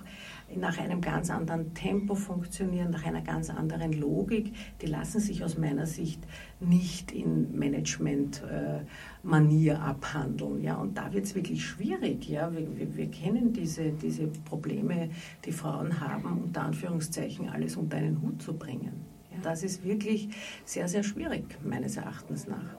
[0.56, 4.52] nach einem ganz anderen Tempo funktionieren, nach einer ganz anderen Logik.
[4.80, 6.20] Die lassen sich aus meiner Sicht
[6.60, 10.62] nicht in Management-Manier abhandeln.
[10.62, 10.76] Ja?
[10.76, 12.28] Und da wird es wirklich schwierig.
[12.28, 12.52] Ja?
[12.52, 15.10] Wir, wir, wir, kennen diese, diese Probleme,
[15.44, 19.04] die Frauen haben, unter Anführungszeichen alles unter einen Hut zu bringen.
[19.30, 19.38] Ja?
[19.42, 20.28] Das ist wirklich
[20.64, 22.76] sehr, sehr schwierig, meines Erachtens nach.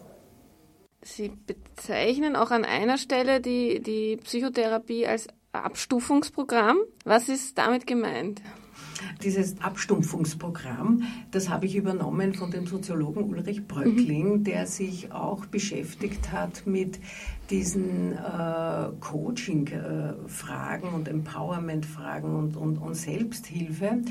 [1.05, 6.78] Sie bezeichnen auch an einer Stelle die, die Psychotherapie als Abstufungsprogramm.
[7.06, 8.42] Was ist damit gemeint?
[9.24, 14.44] Dieses Abstumpfungsprogramm, das habe ich übernommen von dem Soziologen Ulrich Bröckling, mhm.
[14.44, 17.00] der sich auch beschäftigt hat mit
[17.50, 24.02] diesen äh, Coaching-Fragen und Empowerment-Fragen und, und, und Selbsthilfe.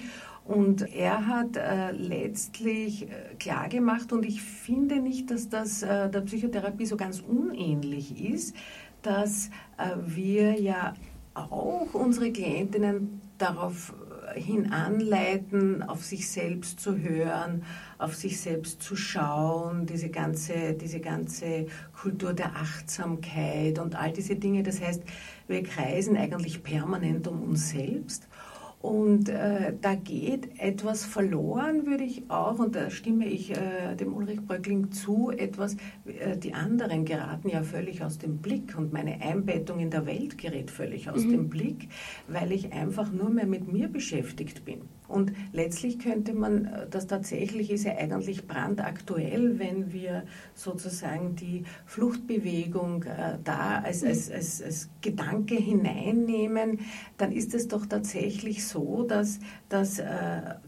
[0.45, 6.21] Und er hat äh, letztlich äh, klargemacht, und ich finde nicht, dass das äh, der
[6.23, 8.55] Psychotherapie so ganz unähnlich ist,
[9.03, 10.95] dass äh, wir ja
[11.35, 13.95] auch unsere Klientinnen darauf
[14.35, 17.65] hin anleiten, auf sich selbst zu hören,
[17.99, 24.37] auf sich selbst zu schauen, diese ganze, diese ganze Kultur der Achtsamkeit und all diese
[24.37, 24.63] Dinge.
[24.63, 25.03] Das heißt,
[25.49, 28.29] wir kreisen eigentlich permanent um uns selbst
[28.83, 34.13] und äh, da geht etwas verloren, würde ich auch, und da stimme ich äh, dem
[34.13, 39.23] Ulrich Bröckling zu, etwas, äh, die anderen geraten ja völlig aus dem Blick und meine
[39.23, 41.31] Einbettung in der Welt gerät völlig aus mhm.
[41.31, 41.91] dem Blick,
[42.27, 44.81] weil ich einfach nur mehr mit mir beschäftigt bin.
[45.13, 51.65] Und letztlich könnte man, äh, das tatsächlich ist ja eigentlich brandaktuell, wenn wir sozusagen die
[51.87, 56.81] Fluchtbewegung äh, da als, als, als, als Gedanke hineinnehmen,
[57.19, 60.07] dann ist es doch tatsächlich so, dass das äh,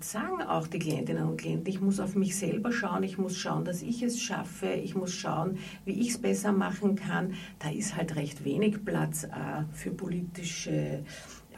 [0.01, 3.65] sagen auch die Klientinnen und Klienten, ich muss auf mich selber schauen, ich muss schauen,
[3.65, 7.35] dass ich es schaffe, ich muss schauen, wie ich es besser machen kann.
[7.59, 9.29] Da ist halt recht wenig Platz äh,
[9.73, 11.05] für politische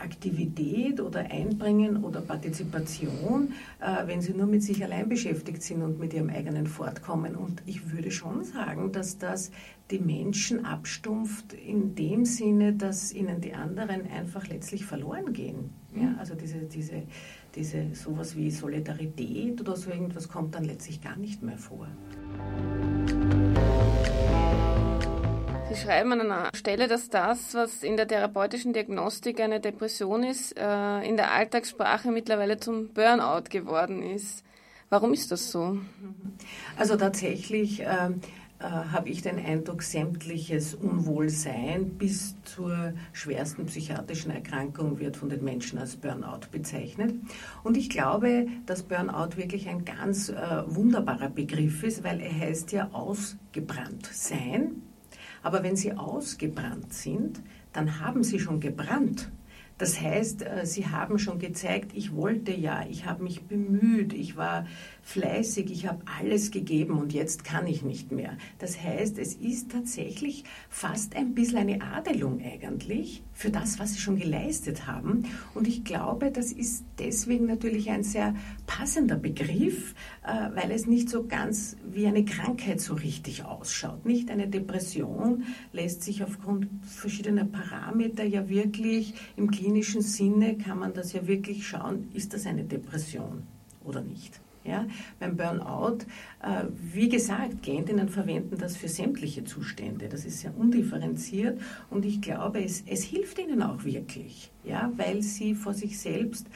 [0.01, 5.99] Aktivität oder Einbringen oder Partizipation, äh, wenn sie nur mit sich allein beschäftigt sind und
[5.99, 7.37] mit ihrem eigenen Fortkommen.
[7.37, 9.51] Und ich würde schon sagen, dass das
[9.91, 15.71] die Menschen abstumpft in dem Sinne, dass ihnen die anderen einfach letztlich verloren gehen.
[15.95, 17.03] Ja, also diese, diese,
[17.55, 21.89] diese sowas wie Solidarität oder so irgendwas kommt dann letztlich gar nicht mehr vor.
[25.77, 30.57] Sie schreiben an einer Stelle, dass das, was in der therapeutischen Diagnostik eine Depression ist,
[30.57, 34.43] äh, in der Alltagssprache mittlerweile zum Burnout geworden ist.
[34.89, 35.79] Warum ist das so?
[36.79, 44.99] Also tatsächlich äh, äh, habe ich den Eindruck, sämtliches Unwohlsein bis zur schwersten psychiatrischen Erkrankung
[44.99, 47.15] wird von den Menschen als Burnout bezeichnet.
[47.65, 52.73] Und ich glaube, dass Burnout wirklich ein ganz äh, wunderbarer Begriff ist, weil er heißt
[52.73, 54.86] ja ausgebrannt sein
[55.47, 57.41] aber wenn sie ausgebrannt sind,
[57.73, 59.31] dann haben sie schon gebrannt.
[59.79, 64.37] Das heißt, äh, Sie haben schon gezeigt, ich wollte ja, ich habe mich bemüht, ich
[64.37, 64.67] war
[65.07, 68.37] fleißig, ich habe alles gegeben und jetzt kann ich nicht mehr.
[68.59, 74.01] Das heißt, es ist tatsächlich fast ein bisschen eine Adelung eigentlich für das, was Sie
[74.01, 75.23] schon geleistet haben.
[75.55, 78.35] Und ich glaube, das ist deswegen natürlich ein sehr
[78.66, 84.05] passender Begriff, äh, weil es nicht so ganz wie eine Krankheit so richtig ausschaut.
[84.05, 90.95] Nicht eine Depression lässt sich aufgrund verschiedener Parameter ja wirklich im klinischen Sinne kann man
[90.95, 93.45] das ja wirklich schauen, ist das eine Depression
[93.85, 94.40] oder nicht.
[94.67, 94.87] Ja,
[95.21, 95.99] beim Burnout,
[96.43, 100.09] äh, wie gesagt, Klientinnen verwenden das für sämtliche Zustände.
[100.09, 105.23] Das ist sehr undifferenziert und ich glaube, es, es hilft ihnen auch wirklich, ja, weil
[105.23, 106.47] sie vor sich selbst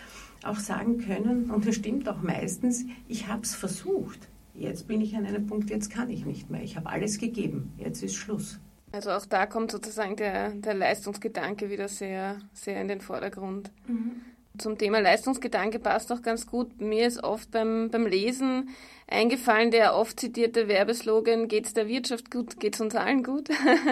[0.42, 4.29] auch sagen können, und das stimmt auch meistens, ich habe es versucht.
[4.55, 6.62] Jetzt bin ich an einem Punkt, jetzt kann ich nicht mehr.
[6.62, 7.73] Ich habe alles gegeben.
[7.79, 8.59] Jetzt ist Schluss.
[8.92, 13.70] Also auch da kommt sozusagen der, der Leistungsgedanke wieder sehr, sehr in den Vordergrund.
[13.87, 14.23] Mhm.
[14.58, 16.80] Zum Thema Leistungsgedanke passt auch ganz gut.
[16.80, 18.70] Mir ist oft beim, beim Lesen
[19.06, 23.48] eingefallen der oft zitierte Werbeslogan, geht's der Wirtschaft gut, geht's uns allen gut?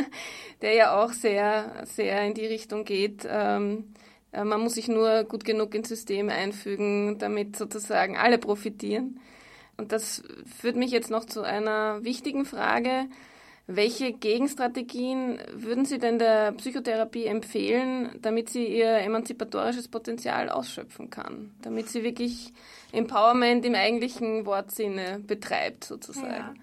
[0.63, 3.27] der ja auch sehr, sehr in die Richtung geht.
[3.29, 3.95] Ähm,
[4.33, 9.21] äh, man muss sich nur gut genug ins System einfügen, damit sozusagen alle profitieren.
[9.77, 10.23] Und das
[10.59, 13.07] führt mich jetzt noch zu einer wichtigen Frage.
[13.71, 21.51] Welche Gegenstrategien würden Sie denn der Psychotherapie empfehlen, damit sie ihr emanzipatorisches Potenzial ausschöpfen kann?
[21.61, 22.55] Damit sie wirklich
[22.93, 26.31] Empowerment im eigentlichen Wortsinne betreibt, sozusagen?
[26.31, 26.55] Ja.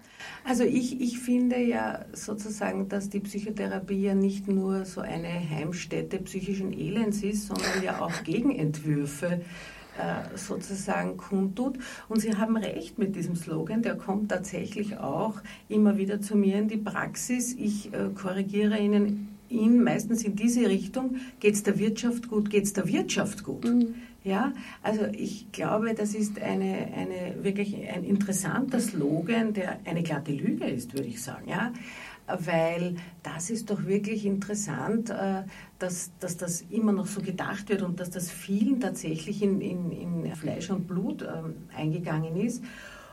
[0.42, 6.18] Also ich, ich finde ja sozusagen, dass die Psychotherapie ja nicht nur so eine Heimstätte
[6.18, 9.42] psychischen Elends ist, sondern ja auch Gegenentwürfe
[9.98, 11.78] äh, sozusagen kundtut.
[12.08, 15.34] Und Sie haben recht mit diesem Slogan, der kommt tatsächlich auch
[15.68, 17.54] immer wieder zu mir in die Praxis.
[17.54, 22.64] Ich äh, korrigiere Ihnen ihn meistens in diese Richtung, geht es der Wirtschaft gut, geht
[22.64, 23.64] es der Wirtschaft gut.
[23.64, 23.94] Mhm.
[24.24, 30.32] Ja, also ich glaube, das ist eine, eine wirklich ein interessanter Slogan, der eine glatte
[30.32, 31.48] Lüge ist, würde ich sagen.
[31.48, 31.72] Ja,
[32.26, 35.42] weil das ist doch wirklich interessant, äh,
[35.78, 39.92] dass, dass das immer noch so gedacht wird und dass das vielen tatsächlich in, in,
[39.92, 42.62] in Fleisch und Blut ähm, eingegangen ist.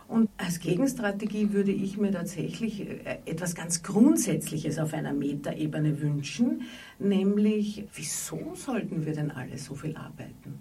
[0.07, 6.63] Und als Gegenstrategie würde ich mir tatsächlich äh, etwas ganz Grundsätzliches auf einer Metaebene wünschen,
[6.99, 10.59] nämlich, wieso sollten wir denn alle so viel arbeiten?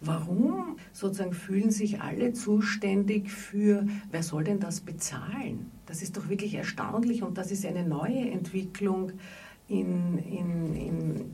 [0.00, 5.72] Warum sozusagen fühlen sich alle zuständig für, wer soll denn das bezahlen?
[5.86, 9.12] Das ist doch wirklich erstaunlich und das ist eine neue Entwicklung
[9.66, 11.32] in, in, in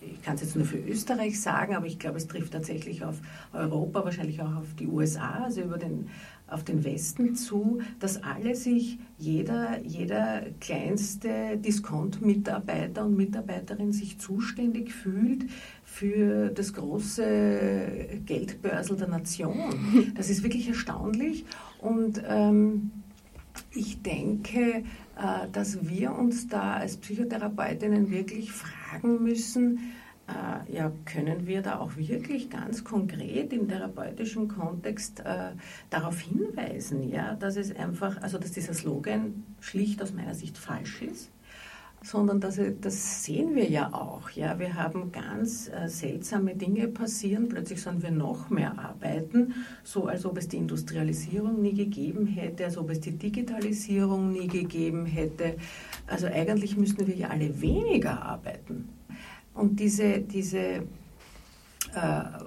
[0.00, 3.20] ich kann es jetzt nur für Österreich sagen, aber ich glaube, es trifft tatsächlich auf
[3.52, 6.08] Europa, wahrscheinlich auch auf die USA, also über den,
[6.46, 14.92] auf den Westen zu, dass alle sich, jeder, jeder kleinste Discount-Mitarbeiter und Mitarbeiterin sich zuständig
[14.92, 15.46] fühlt
[15.96, 20.12] für das große Geldbörsel der Nation.
[20.14, 21.46] Das ist wirklich erstaunlich
[21.80, 22.90] und ähm,
[23.74, 24.84] ich denke,
[25.16, 29.94] äh, dass wir uns da als Psychotherapeutinnen wirklich fragen müssen,
[30.28, 35.52] äh, ja, können wir da auch wirklich ganz konkret im therapeutischen Kontext äh,
[35.88, 41.00] darauf hinweisen, ja, dass es einfach, also dass dieser Slogan schlicht aus meiner Sicht falsch
[41.00, 41.30] ist
[42.06, 44.30] sondern das, das sehen wir ja auch.
[44.30, 47.48] Ja, wir haben ganz äh, seltsame Dinge passieren.
[47.48, 52.66] Plötzlich sollen wir noch mehr arbeiten, so als ob es die Industrialisierung nie gegeben hätte,
[52.66, 55.56] als ob es die Digitalisierung nie gegeben hätte.
[56.06, 58.88] Also eigentlich müssten wir ja alle weniger arbeiten.
[59.52, 60.82] Und diese, diese äh,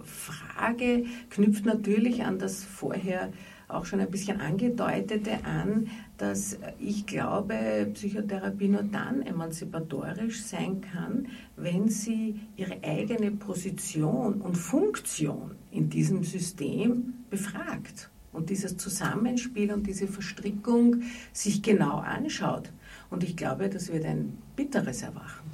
[0.05, 3.33] Frage knüpft natürlich an das vorher
[3.67, 11.27] auch schon ein bisschen angedeutete an, dass ich glaube, Psychotherapie nur dann emanzipatorisch sein kann,
[11.55, 19.87] wenn sie ihre eigene Position und Funktion in diesem System befragt und dieses Zusammenspiel und
[19.87, 22.71] diese Verstrickung sich genau anschaut.
[23.09, 25.49] Und ich glaube, das wird ein bitteres Erwachen.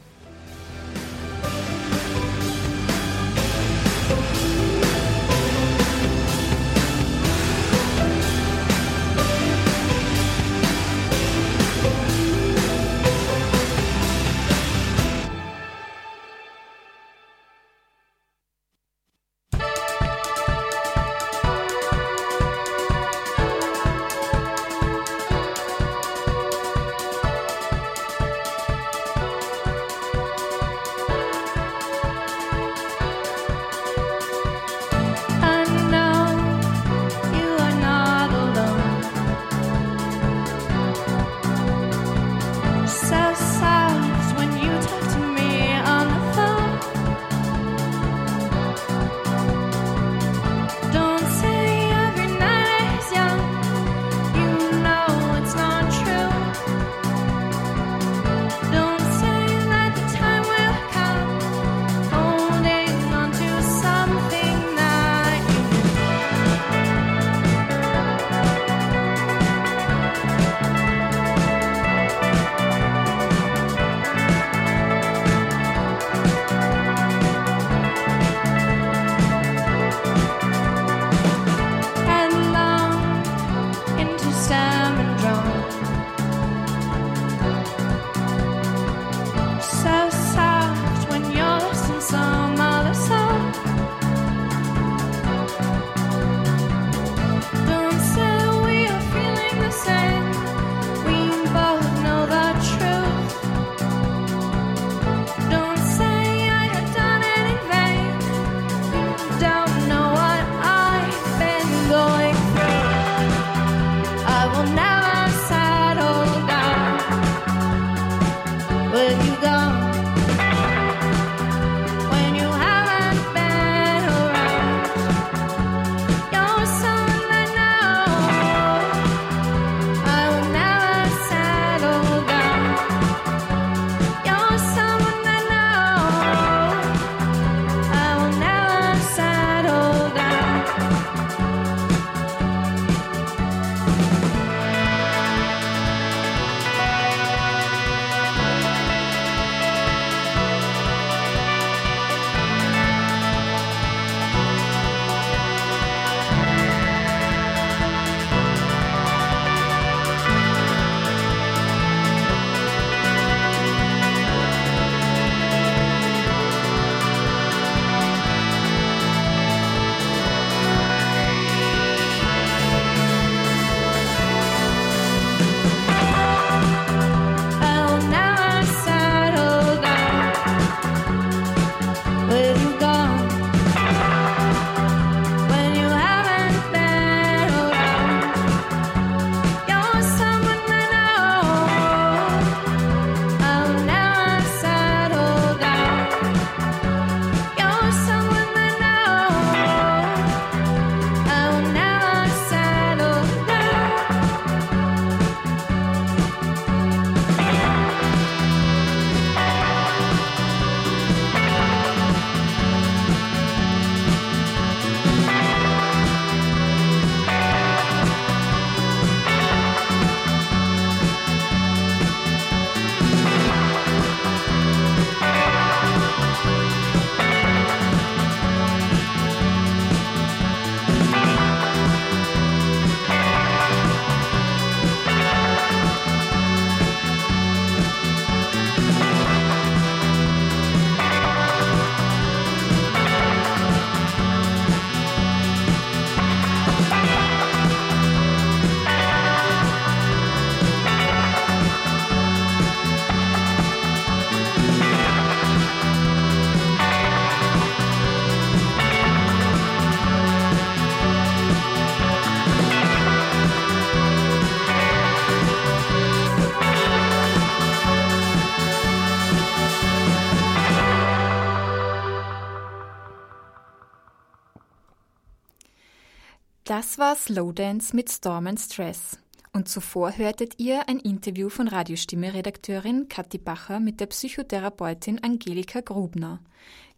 [277.26, 279.18] Slowdance mit Storm and Stress.
[279.52, 286.40] Und zuvor hörtet ihr ein Interview von Radiostimme-Redakteurin Kathi Bacher mit der Psychotherapeutin Angelika Grubner.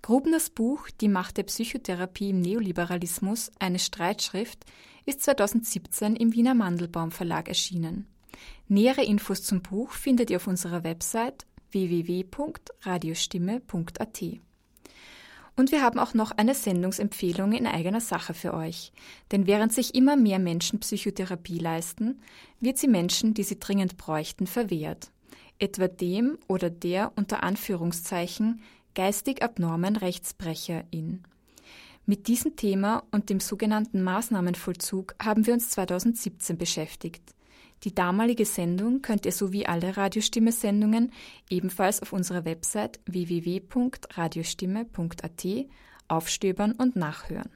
[0.01, 4.65] Grubners Buch Die Macht der Psychotherapie im Neoliberalismus, eine Streitschrift,
[5.05, 8.05] ist 2017 im Wiener Mandelbaum Verlag erschienen.
[8.67, 14.23] Nähere Infos zum Buch findet ihr auf unserer Website www.radiostimme.at.
[15.57, 18.91] Und wir haben auch noch eine Sendungsempfehlung in eigener Sache für euch.
[19.31, 22.21] Denn während sich immer mehr Menschen Psychotherapie leisten,
[22.59, 25.09] wird sie Menschen, die sie dringend bräuchten, verwehrt.
[25.57, 28.61] Etwa dem oder der unter Anführungszeichen
[28.93, 31.23] geistig abnormen Rechtsbrecherin.
[32.05, 37.33] Mit diesem Thema und dem sogenannten Maßnahmenvollzug haben wir uns 2017 beschäftigt.
[37.83, 41.11] Die damalige Sendung könnt ihr sowie alle Radiostimme-Sendungen
[41.49, 45.45] ebenfalls auf unserer Website www.radiostimme.at
[46.07, 47.49] aufstöbern und nachhören.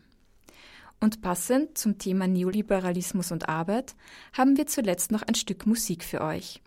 [0.99, 3.95] Und passend zum Thema Neoliberalismus und Arbeit
[4.33, 6.61] haben wir zuletzt noch ein Stück Musik für euch.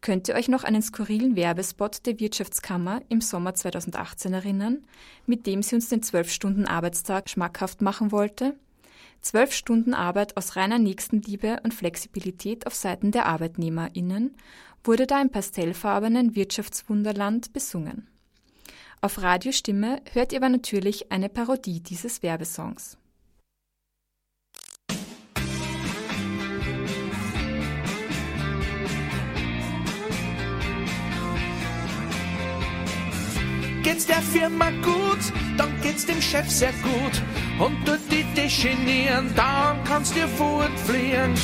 [0.00, 4.84] Könnt ihr euch noch an einen skurrilen Werbespot der Wirtschaftskammer im Sommer 2018 erinnern,
[5.26, 8.54] mit dem sie uns den 12-Stunden-Arbeitstag schmackhaft machen wollte?
[9.24, 14.36] Zwölf Stunden Arbeit aus reiner Nächstenliebe und Flexibilität auf Seiten der ArbeitnehmerInnen
[14.84, 18.06] wurde da im pastellfarbenen Wirtschaftswunderland besungen.
[19.00, 22.98] Auf Radiostimme hört ihr aber natürlich eine Parodie dieses Werbesongs.
[33.84, 35.18] Geht's der Firma gut,
[35.58, 37.22] dann geht's dem Chef sehr gut.
[37.58, 41.34] Und tut die dich genieren, dann kannst du fortfliehen.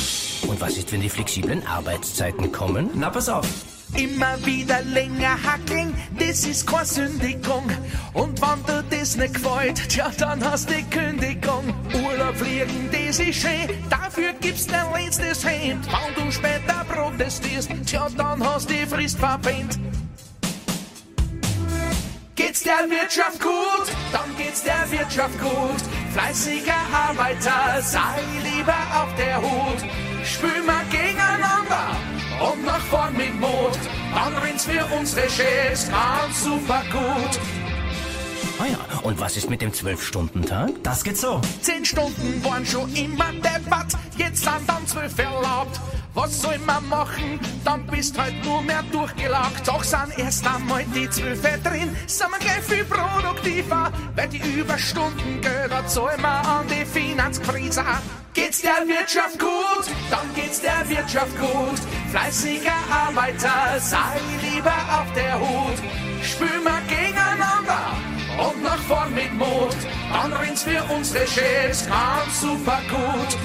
[0.47, 2.89] Und was ist, wenn die flexiblen Arbeitszeiten kommen?
[2.95, 3.47] Na, pass auf.
[3.93, 7.69] Immer wieder länger hackeln, das ist keine Sündigung.
[8.13, 11.71] Und wenn dir das nicht gefällt, tja, dann hast du die Kündigung.
[11.93, 15.85] Urlaub fliegen, das ist schön, dafür gibt's dein letztes Hemd.
[15.85, 19.79] Wenn du später protestierst, tja, dann hast du die Frist verpennt.
[22.51, 25.81] Geht's der Wirtschaft gut, dann geht's der Wirtschaft gut.
[26.11, 29.77] Fleißiger Arbeiter, sei lieber auf der Hut.
[30.25, 31.95] Spül mal gegeneinander
[32.51, 33.79] und nach vorn mit Mut.
[34.13, 37.39] Dann rinnt's für unsere Chefs ganz super gut.
[38.59, 40.71] Ah ja, und was ist mit dem Zwölf-Stunden-Tag?
[40.83, 41.39] Das geht so.
[41.61, 45.79] Zehn Stunden waren schon immer Debatt, jetzt sind dann zwölf erlaubt.
[46.13, 47.39] Was soll man machen?
[47.63, 49.65] Dann bist halt nur mehr durchgelagt.
[49.67, 55.39] Doch sind erst einmal die Zwölfe drin, sind wir gleich viel produktiver, weil die Überstunden
[55.41, 57.83] Gelder zahlen wir an die Finanzkrise.
[58.33, 61.79] Geht's der Wirtschaft gut, dann geht's der Wirtschaft gut.
[62.11, 65.77] Fleißiger Arbeiter, sei lieber auf der Hut.
[66.23, 67.95] Spül mal gegeneinander
[68.37, 69.75] und nach vorn mit Mut.
[70.11, 73.37] Dann rinnt's für unsere Chefs ganz super gut.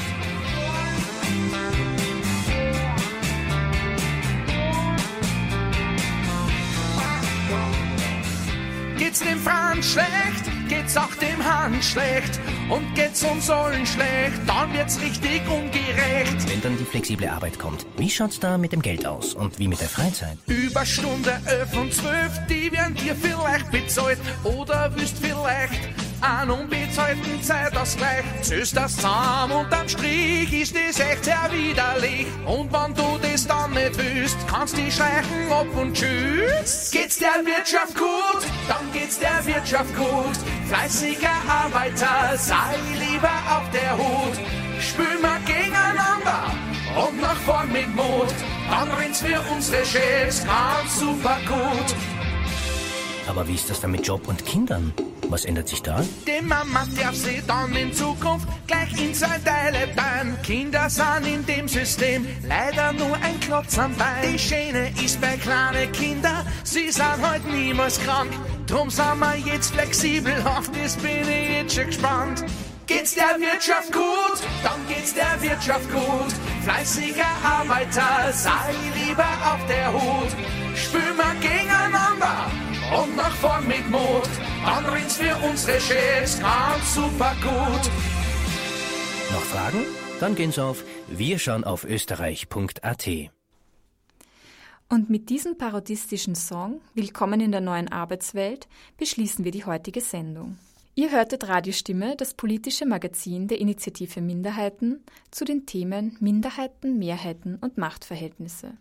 [9.17, 12.39] Geht's dem Franz schlecht, geht's auch dem Hans schlecht.
[12.69, 16.51] Und geht's uns allen schlecht, dann wird's richtig ungerecht.
[16.51, 19.69] Wenn dann die flexible Arbeit kommt, wie schaut's da mit dem Geld aus und wie
[19.69, 20.37] mit der Freizeit?
[20.47, 24.19] Überstunde 11 und 12, die werden dir vielleicht bezahlt.
[24.45, 25.81] Oder wüsst vielleicht
[26.21, 28.25] einen unbezahlten Zeitausgleich.
[28.43, 32.27] Zählst das zusammen und am Strich ist das echt sehr widerlich.
[32.47, 36.91] Und wenn du das dann nicht willst, kannst du schleichen ab und tschüss.
[36.91, 40.37] Geht's der Wirtschaft gut, dann geht's der Wirtschaft gut.
[40.69, 44.39] Fleißiger Arbeiter, sei lieber auf der Hut.
[44.81, 46.53] Spül mal gegeneinander
[46.97, 48.35] und nach vorn mit Mut.
[48.71, 51.95] Dann rinnt's für unsere Chefs ganz super gut.
[53.29, 54.93] Aber wie ist das dann mit Job und Kindern?
[55.29, 56.05] Was ändert sich da?
[56.27, 60.37] Die Mama darf sie dann in Zukunft gleich in zwei Teile teilen.
[60.43, 64.33] Kinder sind in dem System leider nur ein Klotz am Bein.
[64.33, 68.31] Die Schöne ist bei kleinen Kindern, sie sind heute niemals krank.
[68.66, 72.45] Drum sind wir jetzt flexibel, auf das bin ich jetzt schon gespannt.
[72.87, 76.33] Geht's der Wirtschaft gut, dann geht's der Wirtschaft gut.
[76.62, 80.31] Fleißiger Arbeiter, sei lieber auf der Hut.
[80.77, 84.28] Spül mal gegeneinander und nach vorn mit Mut.
[84.64, 87.91] Dann rinnt's für unsere Chefs ganz super gut.
[89.32, 89.84] Noch Fragen?
[90.20, 93.09] Dann gehen Sie auf wir schauen auf österreich.at.
[94.89, 98.68] Und mit diesem parodistischen Song Willkommen in der neuen Arbeitswelt
[98.99, 100.59] beschließen wir die heutige Sendung.
[100.95, 107.76] Ihr hörtet Radiostimme, das politische Magazin der Initiative Minderheiten zu den Themen Minderheiten, Mehrheiten und
[107.76, 108.72] Machtverhältnisse.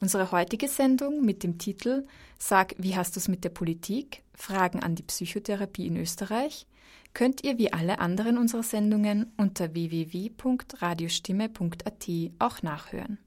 [0.00, 2.06] Unsere heutige Sendung mit dem Titel
[2.38, 4.22] Sag, wie hast du's mit der Politik?
[4.34, 6.66] Fragen an die Psychotherapie in Österreich
[7.14, 12.08] könnt ihr wie alle anderen unserer Sendungen unter www.radiostimme.at
[12.40, 13.18] auch nachhören.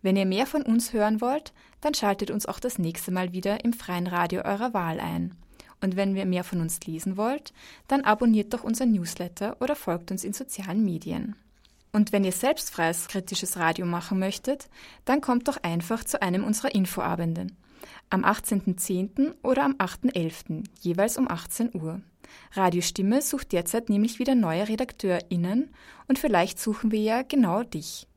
[0.00, 3.64] Wenn ihr mehr von uns hören wollt, dann schaltet uns auch das nächste Mal wieder
[3.64, 5.34] im freien Radio eurer Wahl ein.
[5.80, 7.52] Und wenn ihr mehr von uns lesen wollt,
[7.86, 11.36] dann abonniert doch unser Newsletter oder folgt uns in sozialen Medien.
[11.92, 14.68] Und wenn ihr selbst freies kritisches Radio machen möchtet,
[15.04, 17.56] dann kommt doch einfach zu einem unserer Infoabenden.
[18.10, 19.34] Am 18.10.
[19.42, 22.00] oder am 8.11., jeweils um 18 Uhr.
[22.52, 25.70] Radiostimme sucht derzeit nämlich wieder neue RedakteurInnen
[26.08, 28.08] und vielleicht suchen wir ja genau dich.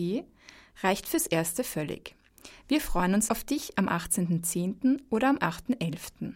[0.84, 2.16] reicht fürs Erste völlig.
[2.68, 5.02] Wir freuen uns auf dich am 18.10.
[5.10, 6.34] oder am 8.11.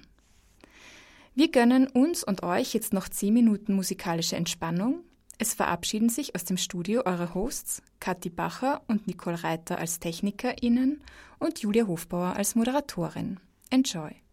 [1.34, 5.03] Wir gönnen uns und euch jetzt noch 10 Minuten musikalische Entspannung.
[5.38, 11.01] Es verabschieden sich aus dem Studio eure Hosts Kathi Bacher und Nicole Reiter als TechnikerInnen
[11.39, 13.39] und Julia Hofbauer als Moderatorin.
[13.70, 14.24] Enjoy!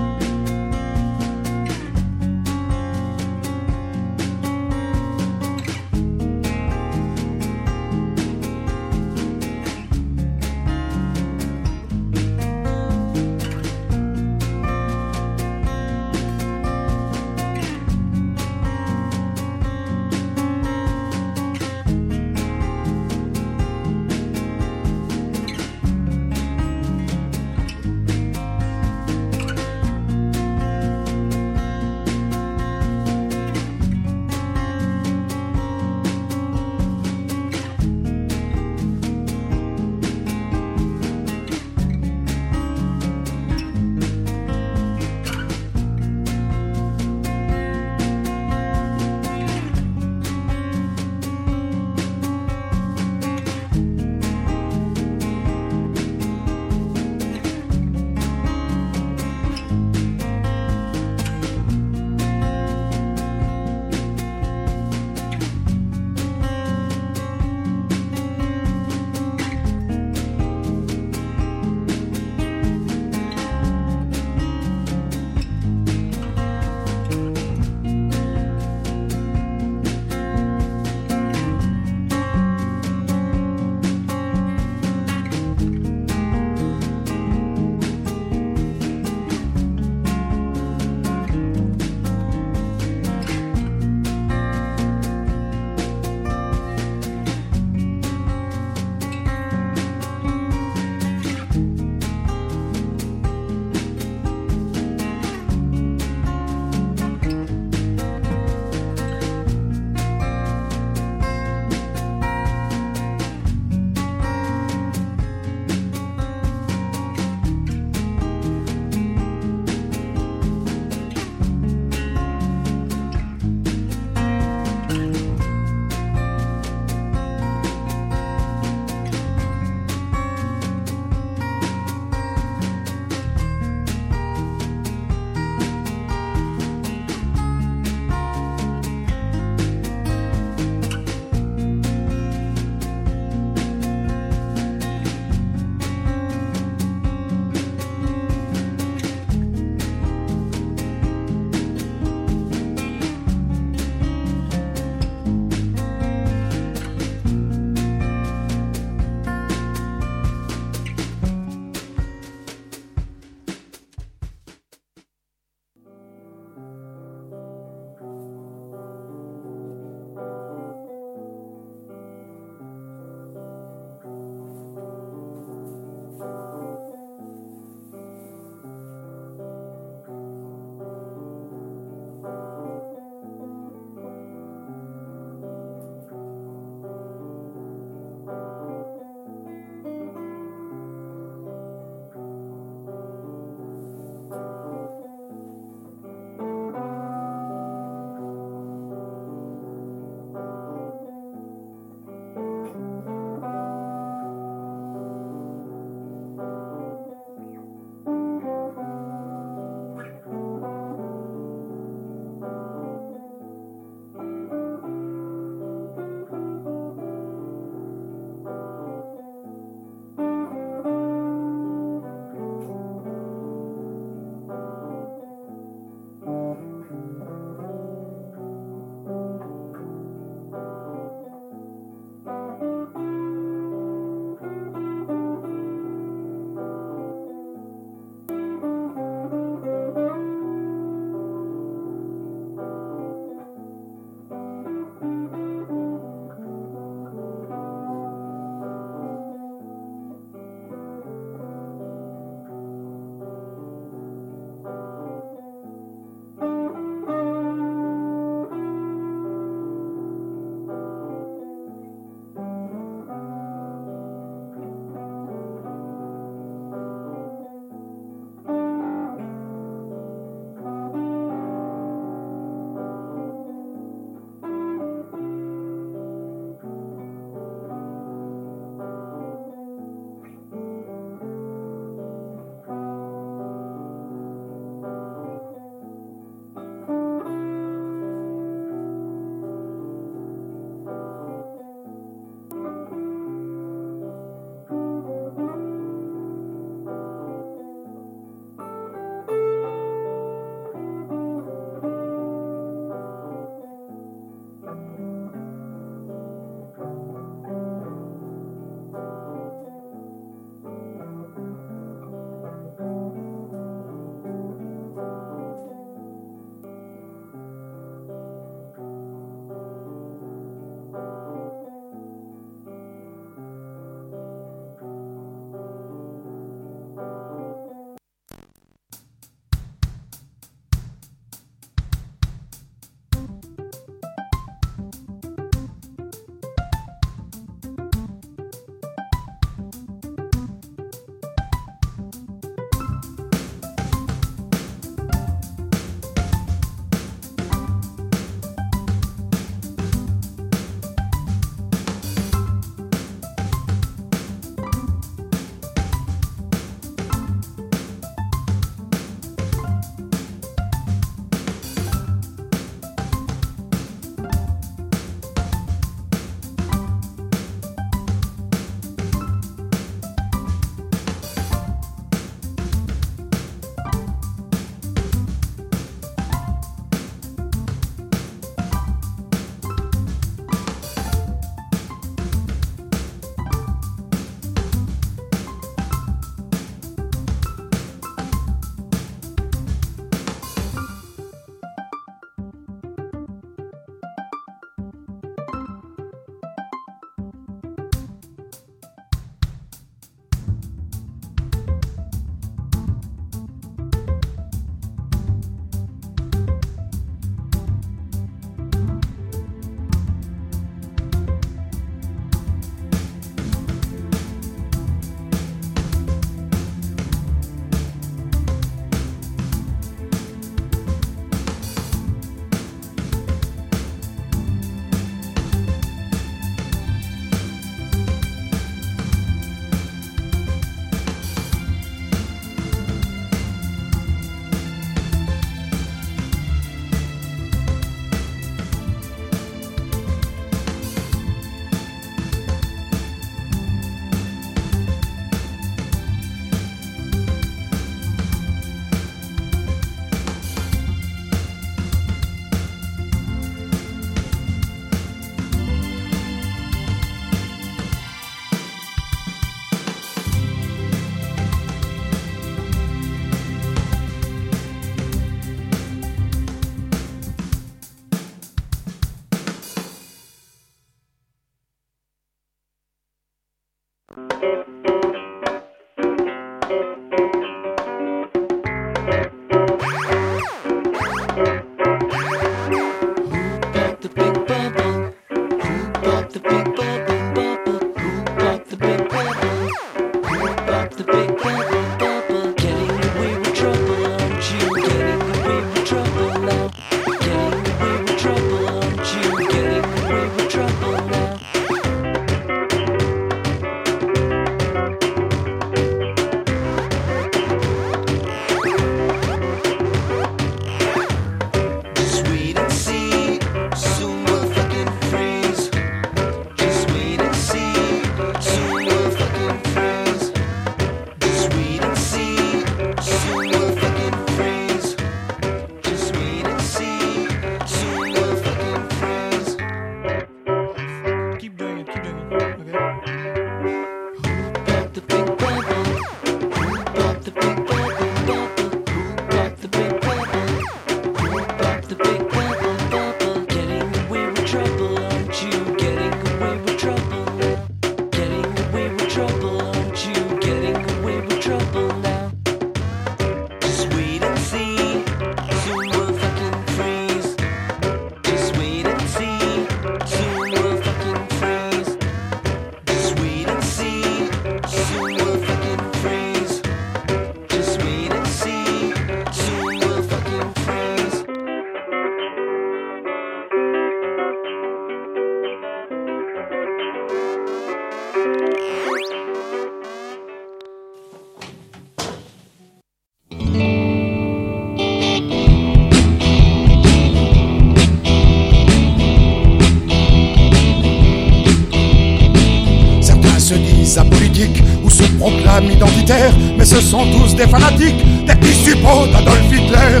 [597.36, 600.00] Des fanatiques, des suppôts d'Adolf Hitler.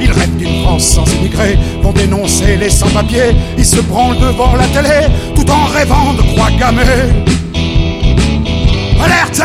[0.00, 4.66] Ils rêvent d'une France sans immigrés, vont dénoncer les sans-papiers, ils se branlent devant la
[4.68, 6.82] télé, tout en rêvant de croix gammées.
[9.02, 9.42] Alerte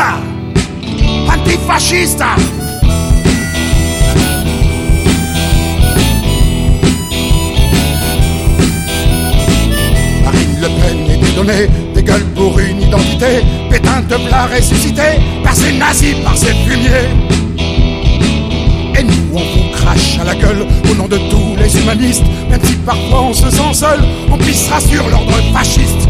[1.28, 2.24] Antifasciste
[10.24, 15.72] Marine Le Pen est dédonnée gueule pour une identité, pétain de plat ressuscité, par ces
[15.72, 17.08] nazis, par ces fumiers.
[18.98, 22.60] Et nous, on vous crache à la gueule au nom de tous les humanistes, même
[22.64, 24.00] si parfois on se sent seul,
[24.32, 26.08] on pissera sur l'ordre fasciste.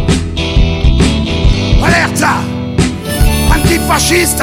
[1.84, 2.24] Alerte
[3.50, 4.42] Antifasciste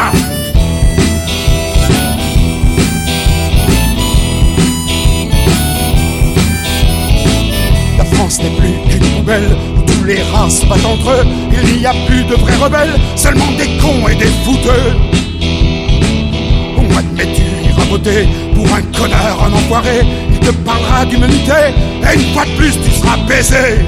[7.98, 9.56] La France n'est plus qu'une poubelle
[10.06, 11.26] les races battent entre eux.
[11.52, 14.94] Il n'y a plus de vrais rebelles, seulement des cons et des fouteux.
[16.76, 20.06] Bon, admets tu iras voter pour un connard, un enfoiré?
[20.32, 23.86] Il te parlera d'humanité, et une fois de plus, tu seras baisé.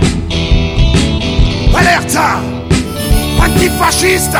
[1.75, 2.17] Alerte
[3.39, 4.37] Antifasciste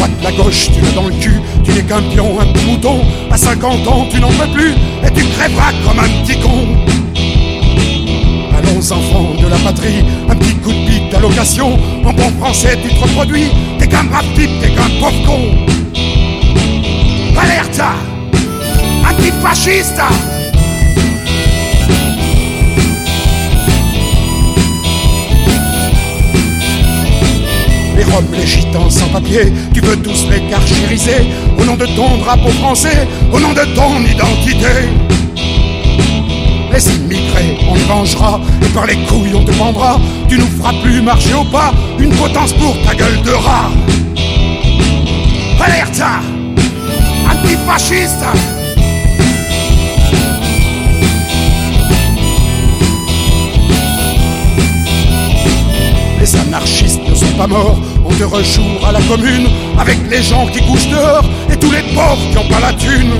[0.00, 3.00] droite, la gauche, tu l'as dans le cul, tu n'es qu'un pion, un mouton.
[3.30, 4.72] À 50 ans, tu n'en peux plus
[5.04, 6.66] et tu crèveras comme un petit con.
[8.56, 11.78] Allons, enfants de la patrie, un petit coup de bite d'allocation.
[12.04, 13.50] En bon français, tu te reproduis.
[13.78, 15.40] T'es qu'un brave t'es qu'un pauvre con.
[17.36, 17.80] Alerte
[19.08, 20.02] Antifasciste
[28.12, 31.26] Roms, les Gitans sans papier, tu veux tous les carchériser
[31.58, 34.88] au nom de ton drapeau français, au nom de ton identité.
[36.72, 40.72] Les immigrés, on les vengera, et par les couilles on te pendra, tu nous feras
[40.82, 43.70] plus marcher au pas, une potence pour ta gueule de rat.
[45.62, 46.02] Alerte
[47.30, 48.24] Antifasciste!
[56.20, 57.78] Les anarchistes ne sont pas morts,
[58.10, 59.48] on te à la commune
[59.78, 63.12] avec les gens qui couchent dehors et tous les pauvres qui n'ont pas la thune.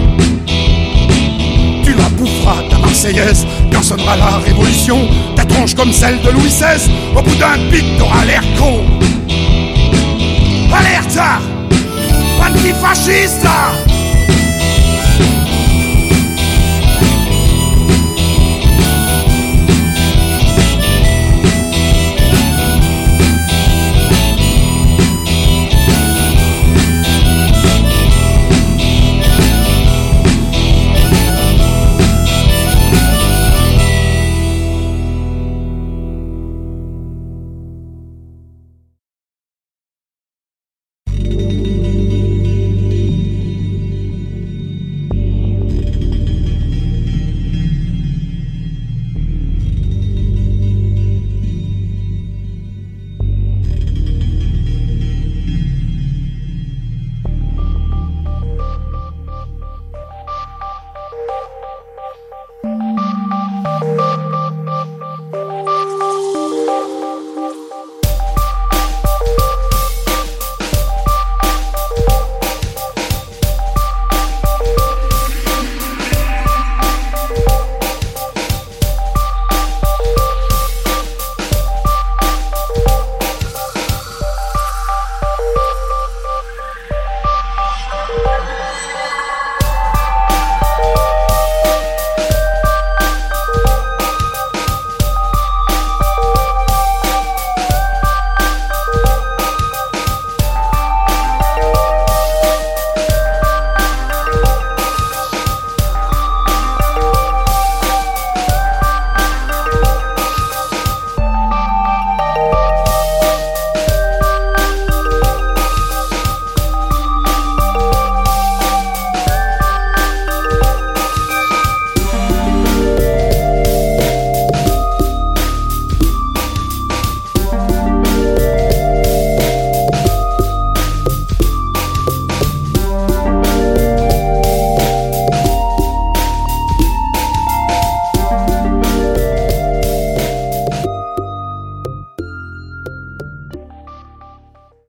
[1.84, 6.49] Tu la boufferas ta Marseillaise quand sonnera la révolution, ta tronche comme celle de Louis
[6.49, 8.80] XVI, au bout d'un pic t'auras l'air con.
[10.72, 11.18] Alerte
[12.41, 13.47] Antifasciste